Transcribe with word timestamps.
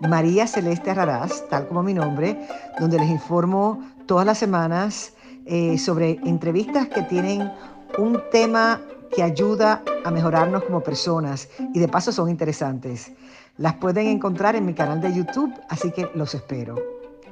María 0.00 0.46
Celeste 0.46 0.94
Raraz, 0.94 1.48
tal 1.48 1.66
como 1.66 1.82
mi 1.82 1.94
nombre, 1.94 2.38
donde 2.78 2.98
les 2.98 3.10
informo 3.10 3.82
todas 4.06 4.24
las 4.24 4.38
semanas 4.38 5.12
eh, 5.46 5.78
sobre 5.78 6.20
entrevistas 6.24 6.88
que 6.88 7.02
tienen 7.02 7.50
un 7.98 8.20
tema 8.30 8.80
que 9.14 9.22
ayuda 9.22 9.82
a 10.04 10.10
mejorarnos 10.10 10.64
como 10.64 10.82
personas 10.82 11.48
y 11.74 11.78
de 11.78 11.88
paso 11.88 12.12
son 12.12 12.28
interesantes. 12.28 13.12
Las 13.56 13.74
pueden 13.74 14.06
encontrar 14.06 14.54
en 14.54 14.66
mi 14.66 14.74
canal 14.74 15.00
de 15.00 15.12
YouTube, 15.12 15.52
así 15.68 15.90
que 15.90 16.08
los 16.14 16.34
espero. 16.34 16.76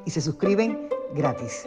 Y 0.05 0.11
se 0.11 0.21
suscriben 0.21 0.89
gratis. 1.15 1.65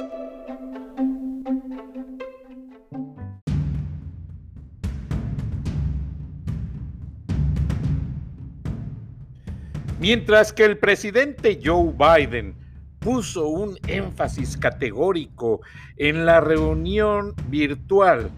Mientras 9.99 10.53
que 10.53 10.63
el 10.63 10.77
presidente 10.77 11.59
Joe 11.61 11.92
Biden 11.92 12.55
puso 13.00 13.47
un 13.47 13.78
énfasis 13.88 14.56
categórico 14.56 15.59
en 15.97 16.25
la 16.25 16.39
reunión 16.39 17.33
virtual 17.50 18.30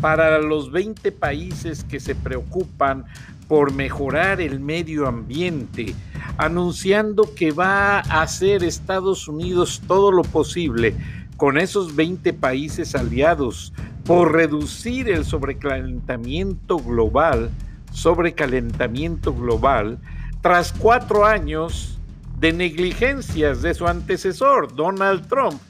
para 0.00 0.38
los 0.38 0.72
20 0.72 1.12
países 1.12 1.84
que 1.84 2.00
se 2.00 2.14
preocupan 2.14 3.04
por 3.46 3.74
mejorar 3.74 4.40
el 4.40 4.58
medio 4.58 5.06
ambiente, 5.06 5.94
anunciando 6.38 7.34
que 7.34 7.50
va 7.50 7.98
a 7.98 8.22
hacer 8.22 8.64
Estados 8.64 9.28
Unidos 9.28 9.82
todo 9.86 10.12
lo 10.12 10.22
posible 10.22 10.94
con 11.36 11.58
esos 11.58 11.94
20 11.94 12.32
países 12.32 12.94
aliados 12.94 13.74
por 14.06 14.32
reducir 14.32 15.10
el 15.10 15.26
sobrecalentamiento 15.26 16.78
global, 16.78 17.50
sobrecalentamiento 17.92 19.34
global, 19.34 19.98
tras 20.42 20.72
cuatro 20.72 21.24
años 21.24 21.98
de 22.38 22.52
negligencias 22.52 23.62
de 23.62 23.72
su 23.72 23.86
antecesor, 23.86 24.74
Donald 24.74 25.28
Trump, 25.28 25.60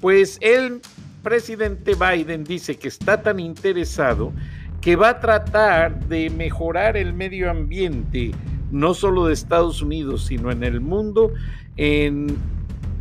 pues 0.00 0.36
el 0.40 0.80
presidente 1.22 1.94
Biden 1.94 2.42
dice 2.42 2.76
que 2.76 2.88
está 2.88 3.22
tan 3.22 3.38
interesado 3.38 4.32
que 4.80 4.96
va 4.96 5.10
a 5.10 5.20
tratar 5.20 6.06
de 6.08 6.28
mejorar 6.30 6.96
el 6.96 7.12
medio 7.12 7.50
ambiente, 7.50 8.32
no 8.72 8.94
solo 8.94 9.26
de 9.26 9.34
Estados 9.34 9.80
Unidos, 9.82 10.26
sino 10.26 10.50
en 10.50 10.64
el 10.64 10.80
mundo, 10.80 11.32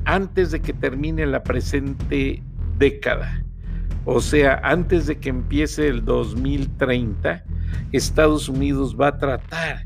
antes 0.06 0.52
de 0.52 0.62
que 0.62 0.74
termine 0.74 1.26
la 1.26 1.42
presente 1.42 2.44
década. 2.78 3.44
O 4.06 4.22
sea, 4.22 4.62
antes 4.64 5.08
de 5.08 5.18
que 5.18 5.30
empiece 5.30 5.88
el 5.88 6.06
2030, 6.06 7.44
Estados 7.92 8.48
Unidos 8.50 8.96
va 9.00 9.08
a 9.08 9.18
tratar 9.18 9.86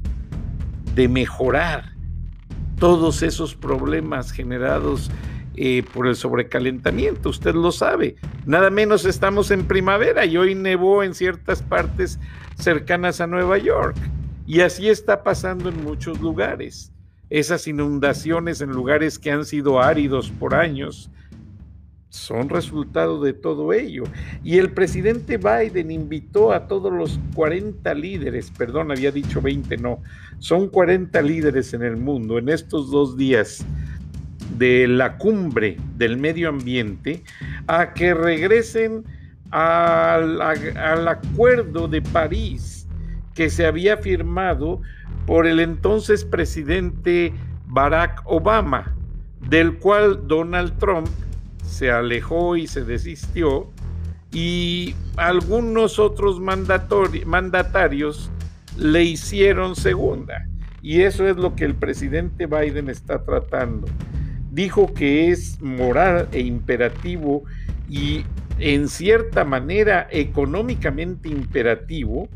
de 0.95 1.08
mejorar 1.08 1.94
todos 2.80 3.23
esos 3.23 3.55
problemas 3.55 4.31
generados 4.31 5.09
eh, 5.55 5.83
por 5.94 6.08
el 6.08 6.16
sobrecalentamiento, 6.16 7.29
usted 7.29 7.53
lo 7.53 7.72
sabe. 7.72 8.16
Nada 8.45 8.69
menos 8.69 9.06
estamos 9.06 9.51
en 9.51 9.66
primavera 9.66 10.25
y 10.25 10.35
hoy 10.38 10.56
nevó 10.56 11.03
en 11.03 11.13
ciertas 11.13 11.62
partes 11.62 12.19
cercanas 12.57 13.22
a 13.22 13.28
Nueva 13.28 13.57
York. 13.59 13.95
Y 14.47 14.62
así 14.62 14.90
está 14.90 15.23
pasando 15.23 15.69
en 15.69 15.84
muchos 15.84 16.19
lugares. 16.19 16.91
Esas 17.29 17.68
inundaciones 17.68 18.62
en 18.62 18.72
lugares 18.72 19.19
que 19.19 19.31
han 19.31 19.45
sido 19.45 19.81
áridos 19.81 20.31
por 20.31 20.56
años 20.56 21.09
son 22.13 22.47
resultado 22.47 23.24
de 23.24 23.34
todo 23.34 23.74
ello. 23.74 24.03
Y 24.44 24.59
el 24.59 24.72
presidente 24.72 25.38
Biden 25.38 25.90
invitó 25.90 26.53
a 26.53 26.68
todos 26.68 26.94
los 26.94 27.19
40 27.34 27.91
líderes, 27.96 28.51
perdón, 28.51 28.91
había 28.91 29.12
dicho 29.12 29.41
20, 29.41 29.78
no, 29.78 30.00
son 30.38 30.69
40 30.69 31.19
líderes 31.24 31.74
en 31.74 31.81
el 31.81 31.97
mundo 31.97 32.38
en 32.38 32.50
estos 32.50 32.91
dos 32.91 33.18
días 33.18 33.66
de 34.59 34.88
la 34.88 35.18
cumbre 35.18 35.78
del 35.97 36.18
medio 36.18 36.50
ambiente 36.50 37.24
a 37.66 37.94
que 37.94 38.13
regresen 38.13 39.03
al, 39.50 40.40
al 40.40 41.07
acuerdo 41.07 41.88
de 41.88 42.03
París 42.03 42.85
que 43.34 43.50
se 43.50 43.66
había 43.66 43.97
firmado 43.97 44.81
por 45.25 45.47
el 45.47 45.59
entonces 45.59 46.25
presidente 46.25 47.34
Barack 47.66 48.22
Obama, 48.25 48.94
del 49.50 49.80
cual 49.80 50.28
Donald 50.28 50.78
Trump 50.78 51.07
se 51.63 51.91
alejó 51.91 52.56
y 52.57 52.68
se 52.68 52.84
desistió, 52.84 53.72
y 54.31 54.96
algunos 55.16 56.00
otros 56.00 56.40
mandatarios 56.40 58.31
le 58.78 59.03
hicieron 59.03 59.75
segunda. 59.75 60.47
Y 60.81 61.01
eso 61.01 61.28
es 61.28 61.38
lo 61.38 61.56
que 61.56 61.66
el 61.66 61.75
presidente 61.75 62.46
Biden 62.46 62.90
está 62.90 63.24
tratando. 63.24 63.88
Dijo 64.51 64.94
que 64.94 65.29
es 65.29 65.62
moral 65.62 66.28
e 66.31 66.41
imperativo 66.41 67.44
y 67.90 68.25
en 68.59 68.88
cierta 68.88 69.45
manera 69.45 70.07
económicamente 70.12 71.30
imperativo 71.30 72.28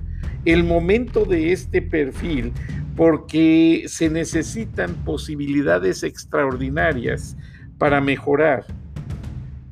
el 0.45 0.63
momento 0.63 1.25
de 1.25 1.51
este 1.51 1.81
perfil 1.81 2.53
porque 2.95 3.85
se 3.87 4.09
necesitan 4.09 4.93
posibilidades 5.05 6.03
extraordinarias 6.03 7.37
para 7.77 8.01
mejorar 8.01 8.65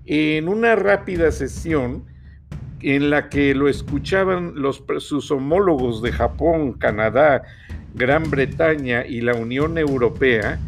en 0.05 0.47
una 0.47 0.75
rápida 0.75 1.31
sesión 1.31 2.03
en 2.81 3.09
la 3.09 3.29
que 3.29 3.55
lo 3.55 3.67
escuchaban 3.67 4.53
sus 4.99 5.31
homólogos 5.31 6.01
de 6.01 6.11
Japón, 6.11 6.73
Canadá, 6.73 7.43
Gran 7.95 8.29
Bretaña 8.29 9.05
y 9.05 9.21
la 9.21 9.33
Unión 9.33 9.77
Europea, 9.77 10.59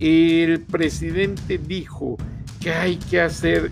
el 0.00 0.60
presidente 0.62 1.58
dijo 1.58 2.16
que 2.60 2.72
hay 2.72 2.96
que 2.96 3.20
hacer 3.20 3.70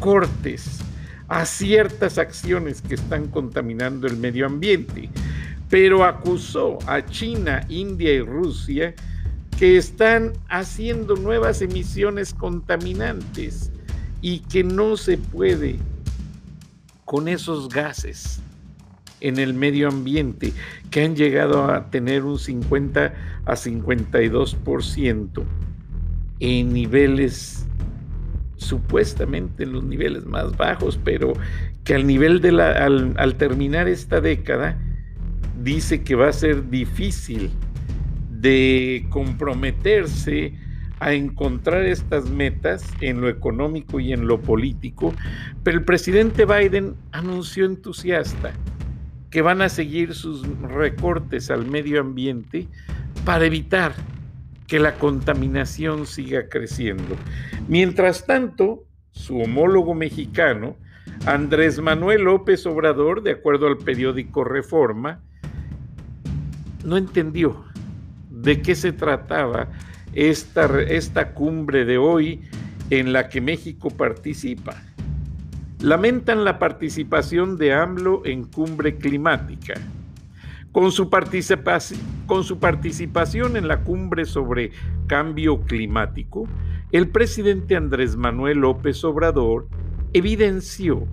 cortes 0.00 0.80
a 1.28 1.46
ciertas 1.46 2.18
acciones 2.18 2.82
que 2.82 2.94
están 2.94 3.28
contaminando 3.28 4.06
el 4.06 4.16
medio 4.16 4.46
ambiente, 4.46 5.08
pero 5.70 6.04
acusó 6.04 6.78
a 6.86 7.04
China, 7.04 7.64
India 7.68 8.12
y 8.12 8.20
Rusia 8.20 8.94
que 9.58 9.76
están 9.76 10.32
haciendo 10.48 11.16
nuevas 11.16 11.62
emisiones 11.62 12.32
contaminantes 12.32 13.72
y 14.20 14.40
que 14.40 14.64
no 14.64 14.96
se 14.96 15.18
puede 15.18 15.76
con 17.04 17.28
esos 17.28 17.68
gases 17.68 18.40
en 19.20 19.38
el 19.38 19.54
medio 19.54 19.88
ambiente 19.88 20.52
que 20.90 21.04
han 21.04 21.16
llegado 21.16 21.64
a 21.64 21.90
tener 21.90 22.24
un 22.24 22.38
50 22.38 23.14
a 23.44 23.52
52% 23.52 25.42
en 26.40 26.72
niveles 26.72 27.66
supuestamente 28.56 29.64
en 29.64 29.72
los 29.72 29.84
niveles 29.84 30.24
más 30.26 30.56
bajos, 30.56 30.98
pero 31.02 31.32
que 31.84 31.94
al 31.94 32.06
nivel 32.06 32.40
de 32.40 32.52
la 32.52 32.84
al, 32.84 33.14
al 33.16 33.36
terminar 33.36 33.88
esta 33.88 34.20
década 34.20 34.76
dice 35.62 36.02
que 36.02 36.14
va 36.14 36.28
a 36.28 36.32
ser 36.32 36.68
difícil 36.68 37.50
de 38.30 39.06
comprometerse 39.10 40.54
a 41.00 41.12
encontrar 41.12 41.84
estas 41.84 42.28
metas 42.30 42.84
en 43.00 43.20
lo 43.20 43.28
económico 43.28 44.00
y 44.00 44.12
en 44.12 44.26
lo 44.26 44.40
político, 44.40 45.14
pero 45.62 45.78
el 45.78 45.84
presidente 45.84 46.44
Biden 46.44 46.94
anunció 47.12 47.64
entusiasta 47.64 48.52
que 49.30 49.42
van 49.42 49.62
a 49.62 49.68
seguir 49.68 50.14
sus 50.14 50.46
recortes 50.62 51.50
al 51.50 51.66
medio 51.66 52.00
ambiente 52.00 52.66
para 53.24 53.44
evitar 53.44 53.94
que 54.66 54.78
la 54.78 54.94
contaminación 54.94 56.06
siga 56.06 56.48
creciendo. 56.48 57.16
Mientras 57.68 58.26
tanto, 58.26 58.84
su 59.12 59.38
homólogo 59.40 59.94
mexicano, 59.94 60.76
Andrés 61.26 61.80
Manuel 61.80 62.22
López 62.22 62.64
Obrador, 62.66 63.22
de 63.22 63.32
acuerdo 63.32 63.66
al 63.66 63.78
periódico 63.78 64.44
Reforma, 64.44 65.20
no 66.84 66.96
entendió 66.96 67.64
de 68.30 68.62
qué 68.62 68.74
se 68.74 68.92
trataba 68.92 69.68
esta, 70.14 70.80
esta 70.82 71.32
cumbre 71.32 71.84
de 71.84 71.98
hoy 71.98 72.42
en 72.90 73.12
la 73.12 73.28
que 73.28 73.40
México 73.40 73.90
participa. 73.90 74.82
Lamentan 75.80 76.44
la 76.44 76.58
participación 76.58 77.56
de 77.56 77.72
AMLO 77.72 78.22
en 78.24 78.44
cumbre 78.44 78.96
climática. 78.96 79.74
Con 80.72 80.92
su, 80.92 81.08
con 82.26 82.44
su 82.44 82.58
participación 82.58 83.56
en 83.56 83.68
la 83.68 83.82
cumbre 83.82 84.24
sobre 84.24 84.72
cambio 85.06 85.62
climático, 85.62 86.48
el 86.92 87.08
presidente 87.08 87.76
Andrés 87.76 88.16
Manuel 88.16 88.58
López 88.58 89.02
Obrador 89.04 89.68
evidenció 90.12 91.06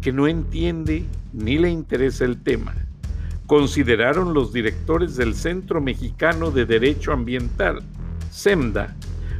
que 0.00 0.12
no 0.12 0.26
entiende 0.26 1.04
ni 1.32 1.58
le 1.58 1.70
interesa 1.70 2.24
el 2.24 2.42
tema. 2.42 2.74
Consideraron 3.46 4.34
los 4.34 4.52
directores 4.52 5.16
del 5.16 5.34
Centro 5.34 5.80
Mexicano 5.80 6.50
de 6.50 6.66
Derecho 6.66 7.12
Ambiental, 7.12 7.82
SEMDA, 8.30 8.96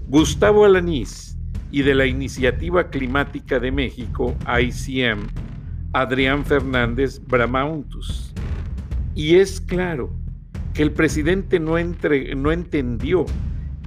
Gustavo 0.09 0.65
Alanís, 0.65 1.31
y 1.73 1.83
de 1.83 1.95
la 1.95 2.07
Iniciativa 2.07 2.91
Climática 2.91 3.61
de 3.61 3.71
México, 3.71 4.37
ICM, 4.61 5.29
Adrián 5.93 6.45
Fernández 6.45 7.21
Bramauntus. 7.27 8.33
Y 9.15 9.37
es 9.37 9.61
claro 9.61 10.13
que 10.75 10.83
el 10.83 10.93
presidente 10.93 11.61
no, 11.61 11.77
no 11.79 12.53
entendió 12.53 13.27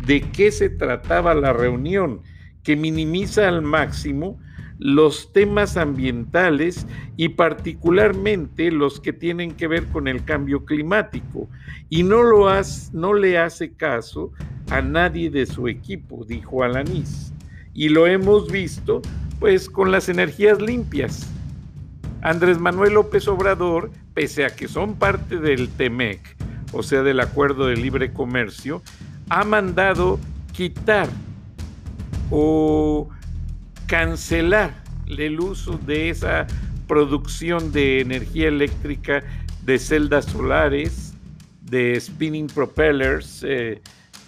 de 0.06 0.22
qué 0.22 0.52
se 0.52 0.70
trataba 0.70 1.34
la 1.34 1.54
reunión, 1.54 2.22
que 2.64 2.76
minimiza 2.76 3.48
al 3.48 3.62
máximo 3.62 4.40
los 4.84 5.32
temas 5.32 5.78
ambientales 5.78 6.86
y 7.16 7.30
particularmente 7.30 8.70
los 8.70 9.00
que 9.00 9.14
tienen 9.14 9.52
que 9.52 9.70
ver 9.70 9.86
con 9.88 10.10
el 10.10 10.26
cambio 10.26 10.66
climático. 10.66 11.48
Y 11.90 12.04
no, 12.04 12.22
lo 12.22 12.50
no 12.92 13.14
le 13.14 13.38
hace 13.38 13.72
caso 13.72 14.34
a 14.70 14.82
nadie 14.82 15.30
de 15.30 15.46
su 15.46 15.70
equipo, 15.70 16.26
dijo 16.26 16.64
Alanís. 16.64 17.32
Y 17.74 17.88
lo 17.88 18.08
hemos 18.08 18.52
visto 18.52 19.02
pues 19.40 19.70
con 19.70 19.90
las 19.90 20.10
energías 20.10 20.62
limpias. 20.62 21.32
Andrés 22.22 22.60
Manuel 22.60 22.96
López 22.96 23.26
Obrador, 23.30 23.90
pese 24.14 24.44
a 24.44 24.54
que 24.54 24.68
son 24.68 24.96
parte 24.96 25.38
del 25.38 25.70
TEMEC, 25.70 26.36
o 26.74 26.84
sea, 26.84 27.04
del 27.04 27.22
Acuerdo 27.22 27.68
de 27.68 27.78
Libre 27.78 28.12
Comercio, 28.12 28.82
ha 29.30 29.46
mandado 29.46 30.20
quitar 30.52 31.08
o 32.30 33.08
cancelar 33.88 34.84
el 35.08 35.40
uso 35.40 35.78
de 35.78 36.10
esa 36.10 36.48
producción 36.88 37.72
de 37.72 38.02
energía 38.02 38.48
eléctrica 38.48 39.24
de 39.64 39.80
celdas 39.80 40.26
solares, 40.26 41.14
de 41.62 42.00
spinning 42.00 42.48
propellers, 42.48 43.44
eh, 43.48 43.82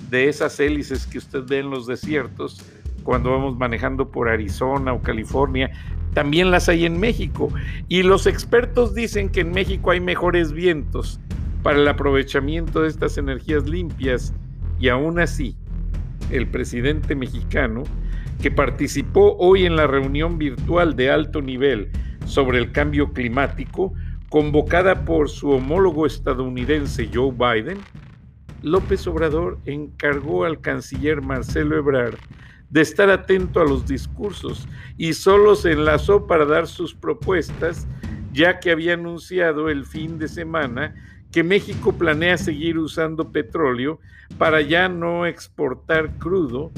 de 0.09 0.29
esas 0.29 0.59
hélices 0.59 1.05
que 1.05 1.17
usted 1.17 1.43
ve 1.45 1.59
en 1.59 1.69
los 1.69 1.87
desiertos 1.87 2.61
cuando 3.03 3.31
vamos 3.31 3.57
manejando 3.57 4.09
por 4.09 4.29
Arizona 4.29 4.93
o 4.93 5.01
California. 5.01 5.71
También 6.13 6.49
las 6.49 6.69
hay 6.69 6.85
en 6.85 6.99
México. 6.99 7.49
Y 7.87 8.03
los 8.03 8.25
expertos 8.25 8.95
dicen 8.95 9.29
que 9.29 9.41
en 9.41 9.51
México 9.51 9.91
hay 9.91 9.99
mejores 9.99 10.51
vientos 10.51 11.19
para 11.61 11.77
el 11.77 11.87
aprovechamiento 11.87 12.81
de 12.81 12.89
estas 12.89 13.17
energías 13.17 13.67
limpias. 13.69 14.33
Y 14.79 14.89
aún 14.89 15.19
así, 15.19 15.55
el 16.31 16.47
presidente 16.47 17.15
mexicano 17.15 17.83
que 18.41 18.51
participó 18.51 19.35
hoy 19.37 19.65
en 19.65 19.75
la 19.75 19.87
reunión 19.87 20.37
virtual 20.37 20.95
de 20.95 21.09
alto 21.09 21.41
nivel 21.41 21.91
sobre 22.25 22.57
el 22.57 22.71
cambio 22.71 23.13
climático, 23.13 23.93
convocada 24.29 25.05
por 25.05 25.29
su 25.29 25.51
homólogo 25.51 26.05
estadounidense 26.05 27.09
Joe 27.13 27.31
Biden, 27.31 27.77
López 28.61 29.05
Obrador 29.07 29.59
encargó 29.65 30.43
al 30.43 30.59
canciller 30.59 31.21
Marcelo 31.21 31.77
Ebrard 31.77 32.17
de 32.69 32.81
estar 32.81 33.09
atento 33.09 33.61
a 33.61 33.63
los 33.63 33.85
discursos 33.85 34.67
y 34.97 35.13
solo 35.13 35.55
se 35.55 35.71
enlazó 35.71 36.25
para 36.25 36.45
dar 36.45 36.67
sus 36.67 36.93
propuestas, 36.93 37.87
ya 38.33 38.59
que 38.59 38.71
había 38.71 38.95
anunciado 38.95 39.69
el 39.69 39.85
fin 39.85 40.17
de 40.17 40.27
semana 40.27 40.95
que 41.31 41.43
México 41.43 41.93
planea 41.93 42.37
seguir 42.37 42.77
usando 42.77 43.31
petróleo 43.31 43.99
para 44.37 44.61
ya 44.61 44.89
no 44.89 45.25
exportar 45.25 46.17
crudo 46.17 46.71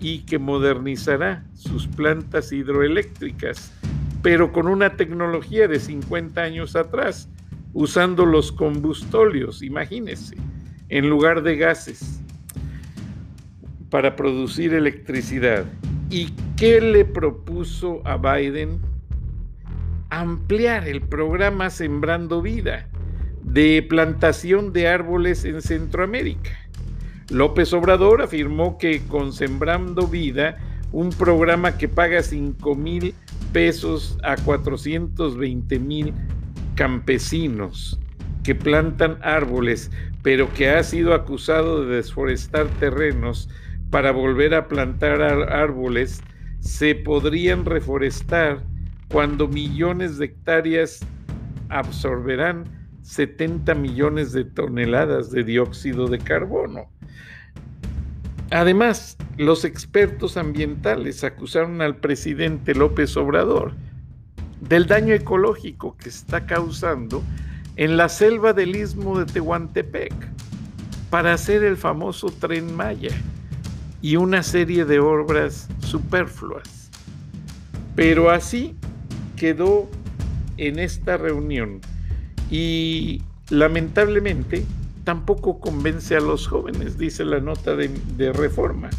y 0.00 0.20
que 0.20 0.38
modernizará 0.38 1.44
sus 1.54 1.86
plantas 1.86 2.52
hidroeléctricas, 2.52 3.72
pero 4.22 4.52
con 4.52 4.68
una 4.68 4.96
tecnología 4.96 5.68
de 5.68 5.80
50 5.80 6.40
años 6.40 6.76
atrás, 6.76 7.28
usando 7.72 8.26
los 8.26 8.52
combustóleos, 8.52 9.62
imagínense, 9.62 10.36
en 10.88 11.08
lugar 11.08 11.42
de 11.42 11.56
gases, 11.56 12.20
para 13.90 14.16
producir 14.16 14.74
electricidad. 14.74 15.64
¿Y 16.10 16.32
qué 16.56 16.80
le 16.80 17.04
propuso 17.04 18.02
a 18.04 18.16
Biden? 18.16 18.80
Ampliar 20.10 20.86
el 20.86 21.02
programa 21.02 21.70
Sembrando 21.70 22.42
Vida 22.42 22.88
de 23.42 23.84
plantación 23.88 24.72
de 24.72 24.88
árboles 24.88 25.44
en 25.44 25.62
Centroamérica 25.62 26.65
López 27.30 27.72
Obrador 27.72 28.22
afirmó 28.22 28.78
que 28.78 29.02
con 29.06 29.32
Sembrando 29.32 30.06
Vida, 30.06 30.56
un 30.92 31.10
programa 31.10 31.76
que 31.76 31.88
paga 31.88 32.22
5 32.22 32.74
mil 32.76 33.14
pesos 33.52 34.18
a 34.22 34.36
420 34.36 35.78
mil 35.80 36.14
campesinos 36.76 37.98
que 38.44 38.54
plantan 38.54 39.18
árboles, 39.22 39.90
pero 40.22 40.52
que 40.52 40.70
ha 40.70 40.82
sido 40.84 41.14
acusado 41.14 41.84
de 41.84 41.96
desforestar 41.96 42.68
terrenos 42.78 43.48
para 43.90 44.12
volver 44.12 44.54
a 44.54 44.68
plantar 44.68 45.20
árboles, 45.20 46.22
se 46.60 46.94
podrían 46.94 47.64
reforestar 47.64 48.62
cuando 49.08 49.48
millones 49.48 50.18
de 50.18 50.26
hectáreas 50.26 51.00
absorberán 51.70 52.75
70 53.06 53.72
millones 53.76 54.32
de 54.32 54.44
toneladas 54.44 55.30
de 55.30 55.44
dióxido 55.44 56.08
de 56.08 56.18
carbono. 56.18 56.90
Además, 58.50 59.16
los 59.38 59.64
expertos 59.64 60.36
ambientales 60.36 61.22
acusaron 61.22 61.82
al 61.82 61.96
presidente 61.96 62.74
López 62.74 63.16
Obrador 63.16 63.74
del 64.60 64.86
daño 64.86 65.14
ecológico 65.14 65.96
que 65.96 66.08
está 66.08 66.46
causando 66.46 67.22
en 67.76 67.96
la 67.96 68.08
selva 68.08 68.52
del 68.52 68.74
istmo 68.74 69.18
de 69.18 69.26
Tehuantepec 69.26 70.12
para 71.08 71.32
hacer 71.32 71.62
el 71.62 71.76
famoso 71.76 72.28
tren 72.28 72.74
Maya 72.74 73.14
y 74.02 74.16
una 74.16 74.42
serie 74.42 74.84
de 74.84 74.98
obras 74.98 75.68
superfluas. 75.78 76.90
Pero 77.94 78.30
así 78.30 78.74
quedó 79.36 79.88
en 80.56 80.80
esta 80.80 81.16
reunión 81.16 81.80
y 82.50 83.22
lamentablemente 83.50 84.64
tampoco 85.04 85.60
convence 85.60 86.16
a 86.16 86.20
los 86.20 86.48
jóvenes, 86.48 86.98
dice 86.98 87.24
la 87.24 87.40
nota 87.40 87.76
de, 87.76 88.32
reforma. 88.32 88.90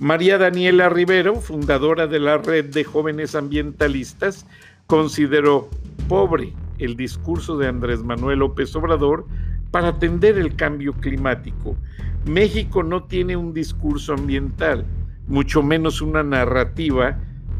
María 0.00 0.38
Daniela 0.38 0.88
Rivero, 0.88 1.40
fundadora 1.40 2.06
de 2.06 2.20
la 2.20 2.38
Red 2.38 2.66
de 2.66 2.84
Jóvenes 2.84 3.34
Ambientalistas, 3.34 4.46
consideró 4.86 5.68
pobre 6.08 6.52
el 6.78 6.96
discurso 6.96 7.58
de 7.58 7.66
Andrés 7.66 8.04
Manuel 8.04 8.38
López 8.38 8.74
Obrador 8.76 9.26
para 9.72 9.88
atender 9.88 10.38
el 10.38 10.54
cambio 10.54 10.92
climático. 10.92 11.76
México 12.24 12.84
no 12.84 13.02
tiene 13.02 13.36
un 13.36 13.52
discurso 13.52 14.12
ambiental, 14.12 14.86
mucho 15.26 15.62
menos 15.64 16.00
una 16.00 16.22
narrativa 16.22 17.18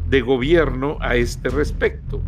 de 0.09 0.21
gobierno 0.21 0.97
a 1.01 1.17
este 1.17 1.49
respecto, 1.49 2.21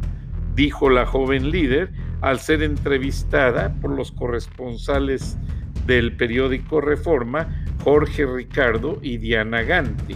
dijo 0.53 0.89
la 0.89 1.05
joven 1.05 1.49
líder 1.49 1.91
al 2.21 2.39
ser 2.39 2.63
entrevistada 2.63 3.73
por 3.81 3.91
los 3.91 4.11
corresponsales 4.11 5.37
del 5.85 6.15
periódico 6.15 6.79
Reforma, 6.81 7.65
Jorge 7.83 8.25
Ricardo 8.25 8.99
y 9.01 9.17
Diana 9.17 9.63
Ganti. 9.63 10.15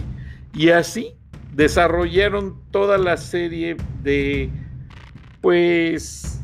Y 0.54 0.70
así 0.70 1.14
desarrollaron 1.52 2.60
toda 2.70 2.98
la 2.98 3.16
serie 3.16 3.76
de, 4.02 4.50
pues, 5.40 6.40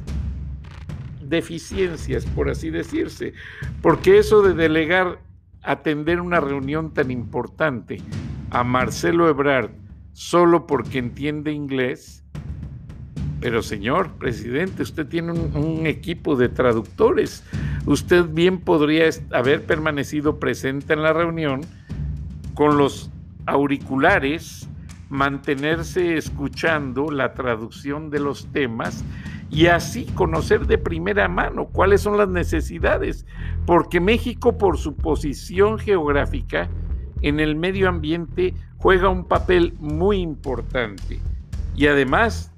deficiencias, 1.23 2.27
por 2.27 2.51
así 2.51 2.71
decirse, 2.71 3.33
porque 3.81 4.19
eso 4.19 4.43
de 4.43 4.55
delegar 4.55 5.21
atender 5.63 6.21
una 6.21 6.41
reunión 6.41 6.93
tan 6.93 7.11
importante 7.11 8.03
a 8.51 8.65
Marcelo 8.65 9.29
Ebrard 9.29 9.71
solo 10.13 10.67
porque 10.67 10.99
entiende 10.99 11.53
inglés, 11.53 12.22
pero 13.43 13.61
señor 13.61 14.13
presidente, 14.13 14.85
usted 14.85 15.05
tiene 15.09 15.33
un, 15.33 15.85
equipo 15.85 16.37
de 16.37 16.49
traductores. 16.49 17.45
Usted 17.87 18.27
bien 18.27 18.61
podría 18.61 19.11
haber 19.33 19.65
permanecido 19.65 20.39
presente 20.39 20.93
en 20.93 21.03
la 21.03 21.13
reunión 21.13 21.63
con 22.55 22.79
los 22.79 23.11
auriculares, 23.47 24.69
mantenerse 25.11 26.17
escuchando 26.17 27.11
la 27.11 27.35
traducción 27.35 28.11
de 28.11 28.21
los 28.21 28.47
temas 28.53 29.05
y 29.51 29.67
así 29.67 30.05
conocer 30.15 30.69
de 30.69 30.79
primera 30.79 31.27
mano 31.27 31.67
cuáles 31.67 32.01
son 32.01 32.17
las 32.17 32.29
necesidades, 32.29 33.27
porque 33.67 33.99
México 33.99 34.57
por 34.57 34.79
su 34.79 34.95
posición 34.95 35.81
geográfica 35.81 36.69
en 37.23 37.41
el 37.41 37.57
medio 37.57 37.89
ambiente 37.89 38.55
juega 38.77 39.09
un 39.09 39.25
papel 39.25 39.75
muy 39.81 40.19
importante 40.19 41.19
y 41.75 41.89
además 41.89 42.52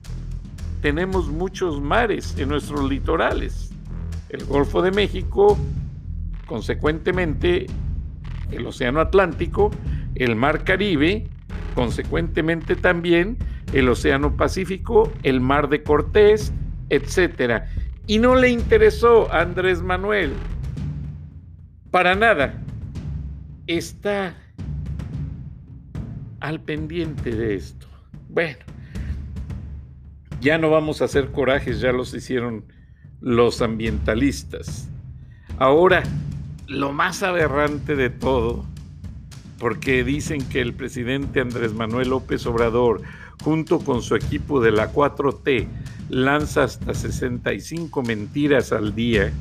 tenemos 0.84 1.30
muchos 1.30 1.80
mares 1.80 2.36
en 2.36 2.50
nuestros 2.50 2.86
litorales. 2.90 3.70
el 4.28 4.44
Golfo 4.44 4.82
de 4.82 4.90
México, 4.90 5.56
consecuentemente 6.44 7.64
el 8.50 8.66
Océano 8.66 9.00
Atlántico, 9.00 9.70
el 10.14 10.36
Mar 10.36 10.62
Caribe, 10.62 11.26
consecuentemente 11.74 12.76
también 12.76 13.38
el 13.72 13.88
Océano 13.88 14.36
Pacífico, 14.36 15.10
el 15.22 15.40
Mar 15.40 15.70
de 15.70 15.82
Cortés, 15.82 16.52
etc. 16.90 17.62
Y 18.06 18.18
no 18.18 18.34
le 18.34 18.50
interesó 18.50 19.32
a 19.32 19.40
Andrés 19.40 19.80
Manuel 19.80 20.34
para 21.90 22.14
nada. 22.14 22.62
Está 23.66 24.34
al 26.40 26.60
pendiente 26.60 27.30
de 27.30 27.54
esto. 27.54 27.86
Bueno, 28.28 28.73
ya 30.44 30.58
no 30.58 30.68
vamos 30.68 31.00
a 31.00 31.06
hacer 31.06 31.32
corajes, 31.32 31.80
ya 31.80 31.90
los 31.90 32.12
hicieron 32.12 32.66
los 33.22 33.62
ambientalistas. 33.62 34.90
Ahora, 35.58 36.02
lo 36.68 36.92
más 36.92 37.22
aberrante 37.22 37.96
de 37.96 38.10
todo, 38.10 38.66
porque 39.58 40.04
dicen 40.04 40.46
que 40.46 40.60
el 40.60 40.74
presidente 40.74 41.40
Andrés 41.40 41.72
Manuel 41.72 42.10
López 42.10 42.44
Obrador, 42.44 43.00
junto 43.42 43.78
con 43.78 44.02
su 44.02 44.16
equipo 44.16 44.60
de 44.60 44.72
la 44.72 44.92
4T, 44.92 45.66
lanza 46.10 46.64
hasta 46.64 46.92
65 46.92 48.02
mentiras 48.02 48.70
al 48.72 48.94
día, 48.94 49.32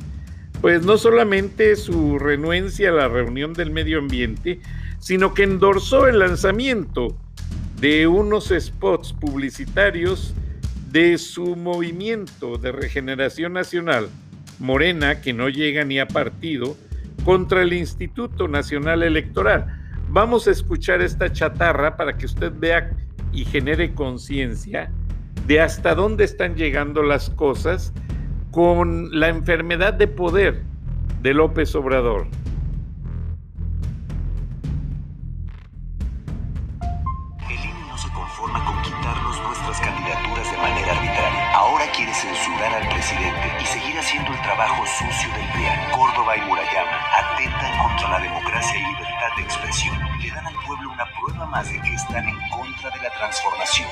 pues 0.62 0.86
no 0.86 0.96
solamente 0.96 1.76
su 1.76 2.18
renuencia 2.18 2.88
a 2.88 2.94
la 2.94 3.08
reunión 3.08 3.52
del 3.52 3.70
medio 3.70 3.98
ambiente, 3.98 4.58
sino 5.00 5.34
que 5.34 5.42
endorsó 5.42 6.06
el 6.06 6.18
lanzamiento 6.20 7.14
de 7.78 8.06
unos 8.06 8.54
spots 8.58 9.12
publicitarios 9.12 10.34
de 10.94 11.18
su 11.18 11.56
movimiento 11.56 12.56
de 12.56 12.70
regeneración 12.70 13.52
nacional, 13.52 14.08
Morena, 14.60 15.20
que 15.20 15.32
no 15.32 15.48
llega 15.48 15.84
ni 15.84 15.98
a 15.98 16.06
partido, 16.06 16.76
contra 17.24 17.62
el 17.62 17.72
Instituto 17.72 18.46
Nacional 18.46 19.02
Electoral. 19.02 19.66
Vamos 20.08 20.46
a 20.46 20.52
escuchar 20.52 21.02
esta 21.02 21.32
chatarra 21.32 21.96
para 21.96 22.16
que 22.16 22.26
usted 22.26 22.52
vea 22.56 22.92
y 23.32 23.44
genere 23.44 23.92
conciencia 23.92 24.92
de 25.48 25.60
hasta 25.60 25.96
dónde 25.96 26.22
están 26.22 26.54
llegando 26.54 27.02
las 27.02 27.28
cosas 27.28 27.92
con 28.52 29.18
la 29.18 29.30
enfermedad 29.30 29.94
de 29.94 30.06
poder 30.06 30.62
de 31.22 31.34
López 31.34 31.74
Obrador. 31.74 32.28
Censurar 42.54 42.82
al 42.82 42.88
presidente 42.88 43.52
y 43.60 43.66
seguir 43.66 43.98
haciendo 43.98 44.32
el 44.32 44.40
trabajo 44.42 44.84
sucio 44.86 45.28
del 45.34 45.48
PRIAN. 45.52 45.90
Córdoba 45.90 46.36
y 46.36 46.40
Murayama 46.42 47.00
atentan 47.18 47.78
contra 47.78 48.10
la 48.10 48.18
democracia 48.20 48.78
y 48.78 48.84
libertad 48.92 49.36
de 49.36 49.42
expresión. 49.42 49.96
Le 50.20 50.30
dan 50.30 50.46
al 50.46 50.54
pueblo 50.66 50.92
una 50.92 51.06
prueba 51.18 51.46
más 51.46 51.70
de 51.70 51.80
que 51.80 51.94
están 51.94 52.28
en 52.28 52.36
contra 52.50 52.90
de 52.90 53.02
la 53.02 53.10
transformación. 53.10 53.88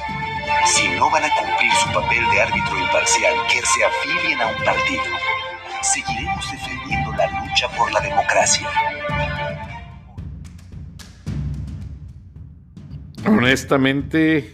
Si 0.66 0.88
no 0.90 1.10
van 1.10 1.24
a 1.24 1.34
cumplir 1.34 1.72
su 1.72 1.92
papel 1.92 2.22
de 2.30 2.40
árbitro 2.40 2.78
imparcial, 2.78 3.34
que 3.48 3.62
se 3.66 3.84
afilien 3.84 4.40
a 4.40 4.46
un 4.46 4.64
partido. 4.64 5.04
Seguiremos 5.82 6.52
defendiendo 6.52 7.12
la 7.12 7.26
lucha 7.26 7.68
por 7.76 7.92
la 7.92 8.00
democracia. 8.00 8.68
Honestamente, 13.26 14.52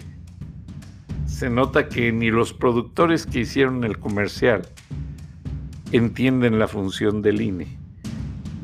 se 1.38 1.50
nota 1.50 1.88
que 1.88 2.10
ni 2.10 2.32
los 2.32 2.52
productores 2.52 3.24
que 3.24 3.38
hicieron 3.38 3.84
el 3.84 4.00
comercial 4.00 4.62
entienden 5.92 6.58
la 6.58 6.66
función 6.66 7.22
del 7.22 7.40
INE, 7.40 7.68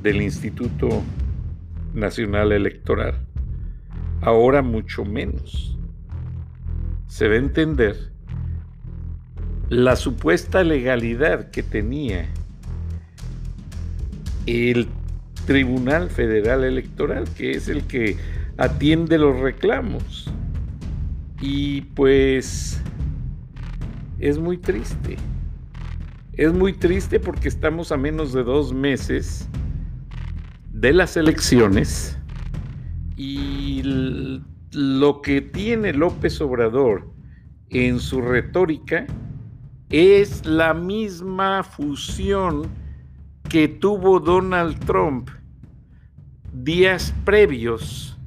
del 0.02 0.20
Instituto 0.20 0.88
Nacional 1.94 2.50
Electoral. 2.50 3.24
Ahora 4.22 4.60
mucho 4.62 5.04
menos. 5.04 5.78
Se 7.06 7.28
va 7.28 7.34
a 7.34 7.38
entender 7.38 8.10
la 9.68 9.94
supuesta 9.94 10.64
legalidad 10.64 11.52
que 11.52 11.62
tenía 11.62 12.26
el 14.46 14.88
Tribunal 15.46 16.10
Federal 16.10 16.64
Electoral, 16.64 17.22
que 17.36 17.52
es 17.52 17.68
el 17.68 17.84
que 17.84 18.16
atiende 18.58 19.16
los 19.16 19.38
reclamos. 19.38 20.28
Y 21.46 21.82
pues 21.82 22.80
es 24.18 24.38
muy 24.38 24.56
triste. 24.56 25.18
Es 26.32 26.54
muy 26.54 26.72
triste 26.72 27.20
porque 27.20 27.48
estamos 27.48 27.92
a 27.92 27.98
menos 27.98 28.32
de 28.32 28.42
dos 28.42 28.72
meses 28.72 29.46
de 30.72 30.94
las 30.94 31.18
elecciones 31.18 32.18
y 33.18 33.82
lo 34.72 35.20
que 35.20 35.42
tiene 35.42 35.92
López 35.92 36.40
Obrador 36.40 37.12
en 37.68 38.00
su 38.00 38.22
retórica 38.22 39.06
es 39.90 40.46
la 40.46 40.72
misma 40.72 41.62
fusión 41.62 42.68
que 43.50 43.68
tuvo 43.68 44.18
Donald 44.18 44.82
Trump 44.86 45.28
días 46.54 47.14
previos 47.26 48.18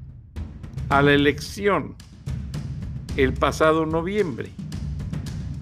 a 0.90 1.02
la 1.02 1.14
elección 1.14 1.96
el 3.18 3.34
pasado 3.34 3.86
noviembre. 3.86 4.52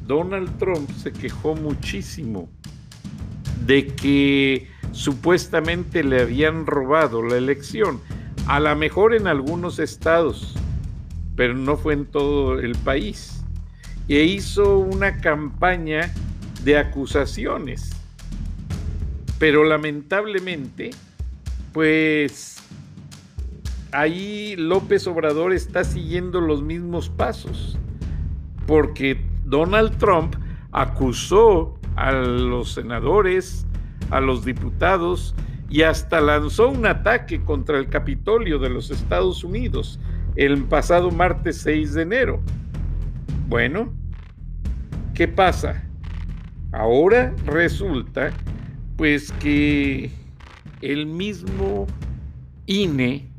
Donald 0.06 0.58
Trump 0.60 0.90
se 0.92 1.12
quejó 1.12 1.56
muchísimo 1.56 2.50
de 3.66 3.88
que 3.88 4.70
supuestamente 4.92 6.04
le 6.04 6.22
habían 6.22 6.68
robado 6.68 7.24
la 7.24 7.38
elección, 7.38 8.00
a 8.46 8.60
lo 8.60 8.76
mejor 8.76 9.16
en 9.16 9.26
algunos 9.26 9.80
estados, 9.80 10.54
pero 11.36 11.56
no 11.56 11.78
fue 11.78 11.94
en 11.94 12.06
todo 12.06 12.60
el 12.60 12.76
país. 12.76 13.42
E 14.08 14.24
hizo 14.24 14.78
una 14.78 15.18
campaña 15.18 16.14
de 16.64 16.78
acusaciones. 16.78 17.92
Pero 19.40 19.64
lamentablemente, 19.64 20.92
pues 21.74 22.58
ahí 23.96 24.56
López 24.58 25.08
Obrador 25.08 25.54
está 25.54 25.84
siguiendo 25.84 26.42
los 26.42 26.62
mismos 26.62 27.10
pasos, 27.10 27.78
porque 28.68 29.22
Donald 29.46 29.98
Trump 29.98 30.36
acusó 30.72 31.80
a 31.96 32.12
los 32.12 32.74
senadores, 32.74 33.66
a 34.12 34.20
los 34.20 34.44
diputados 34.44 35.34
y 35.70 35.84
hasta 35.84 36.20
lanzó 36.20 36.70
un 36.70 36.86
ataque 36.86 37.42
contra 37.44 37.78
el 37.78 37.88
Capitolio 37.88 38.60
de 38.60 38.70
los 38.70 38.92
Estados 38.92 39.44
Unidos 39.44 40.00
el 40.36 40.64
pasado 40.66 41.12
martes 41.12 41.62
6 41.62 41.94
de 41.94 42.02
enero. 42.02 42.42
Bueno, 43.48 43.94
¿qué 45.14 45.28
pasa? 45.28 45.88
Ahora 46.74 47.34
resulta 47.46 48.32
pues 48.98 49.32
que 49.34 50.12
el 50.82 51.06
mismo 51.06 51.88
INE 52.66 53.35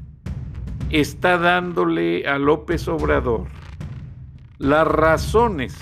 está 0.90 1.38
dándole 1.38 2.26
a 2.26 2.38
López 2.38 2.86
Obrador 2.88 3.46
las 4.58 4.86
razones 4.86 5.74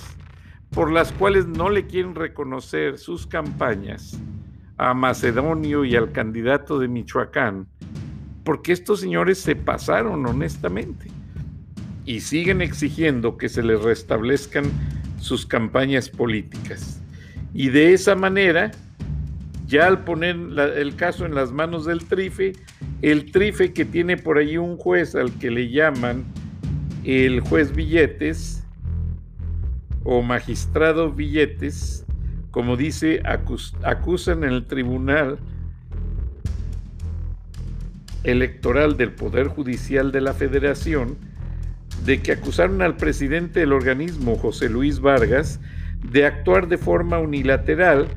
por 0.71 0.91
las 0.91 1.11
cuales 1.13 1.47
no 1.47 1.69
le 1.69 1.85
quieren 1.85 2.15
reconocer 2.15 2.97
sus 2.97 3.25
campañas 3.25 4.19
a 4.77 4.93
Macedonio 4.93 5.85
y 5.85 5.95
al 5.95 6.11
candidato 6.11 6.79
de 6.79 6.89
Michoacán, 6.89 7.67
porque 8.43 8.73
estos 8.73 8.99
señores 8.99 9.39
se 9.39 9.55
pasaron 9.55 10.25
honestamente 10.25 11.07
y 12.05 12.19
siguen 12.19 12.61
exigiendo 12.61 13.37
que 13.37 13.47
se 13.47 13.63
les 13.63 13.81
restablezcan 13.81 14.65
sus 15.19 15.45
campañas 15.45 16.09
políticas. 16.09 17.01
Y 17.53 17.69
de 17.69 17.93
esa 17.93 18.15
manera, 18.15 18.71
ya 19.65 19.87
al 19.87 20.03
poner 20.03 20.35
el 20.75 20.95
caso 20.97 21.25
en 21.25 21.33
las 21.33 21.53
manos 21.53 21.85
del 21.85 22.03
Trife, 22.05 22.53
el 23.01 23.31
trife 23.31 23.73
que 23.73 23.85
tiene 23.85 24.17
por 24.17 24.37
ahí 24.37 24.57
un 24.57 24.77
juez 24.77 25.15
al 25.15 25.31
que 25.33 25.51
le 25.51 25.69
llaman 25.69 26.25
el 27.03 27.39
juez 27.39 27.75
billetes 27.75 28.65
o 30.03 30.21
magistrado 30.21 31.11
billetes, 31.11 32.05
como 32.51 32.77
dice, 32.77 33.21
acusan 33.83 34.43
en 34.43 34.51
el 34.51 34.65
tribunal 34.65 35.39
electoral 38.23 38.97
del 38.97 39.11
Poder 39.11 39.47
Judicial 39.47 40.11
de 40.11 40.21
la 40.21 40.33
Federación 40.33 41.17
de 42.05 42.21
que 42.21 42.31
acusaron 42.31 42.81
al 42.81 42.97
presidente 42.97 43.61
del 43.61 43.73
organismo, 43.73 44.35
José 44.35 44.69
Luis 44.69 44.99
Vargas, 44.99 45.59
de 46.11 46.25
actuar 46.25 46.67
de 46.67 46.77
forma 46.77 47.19
unilateral 47.19 48.07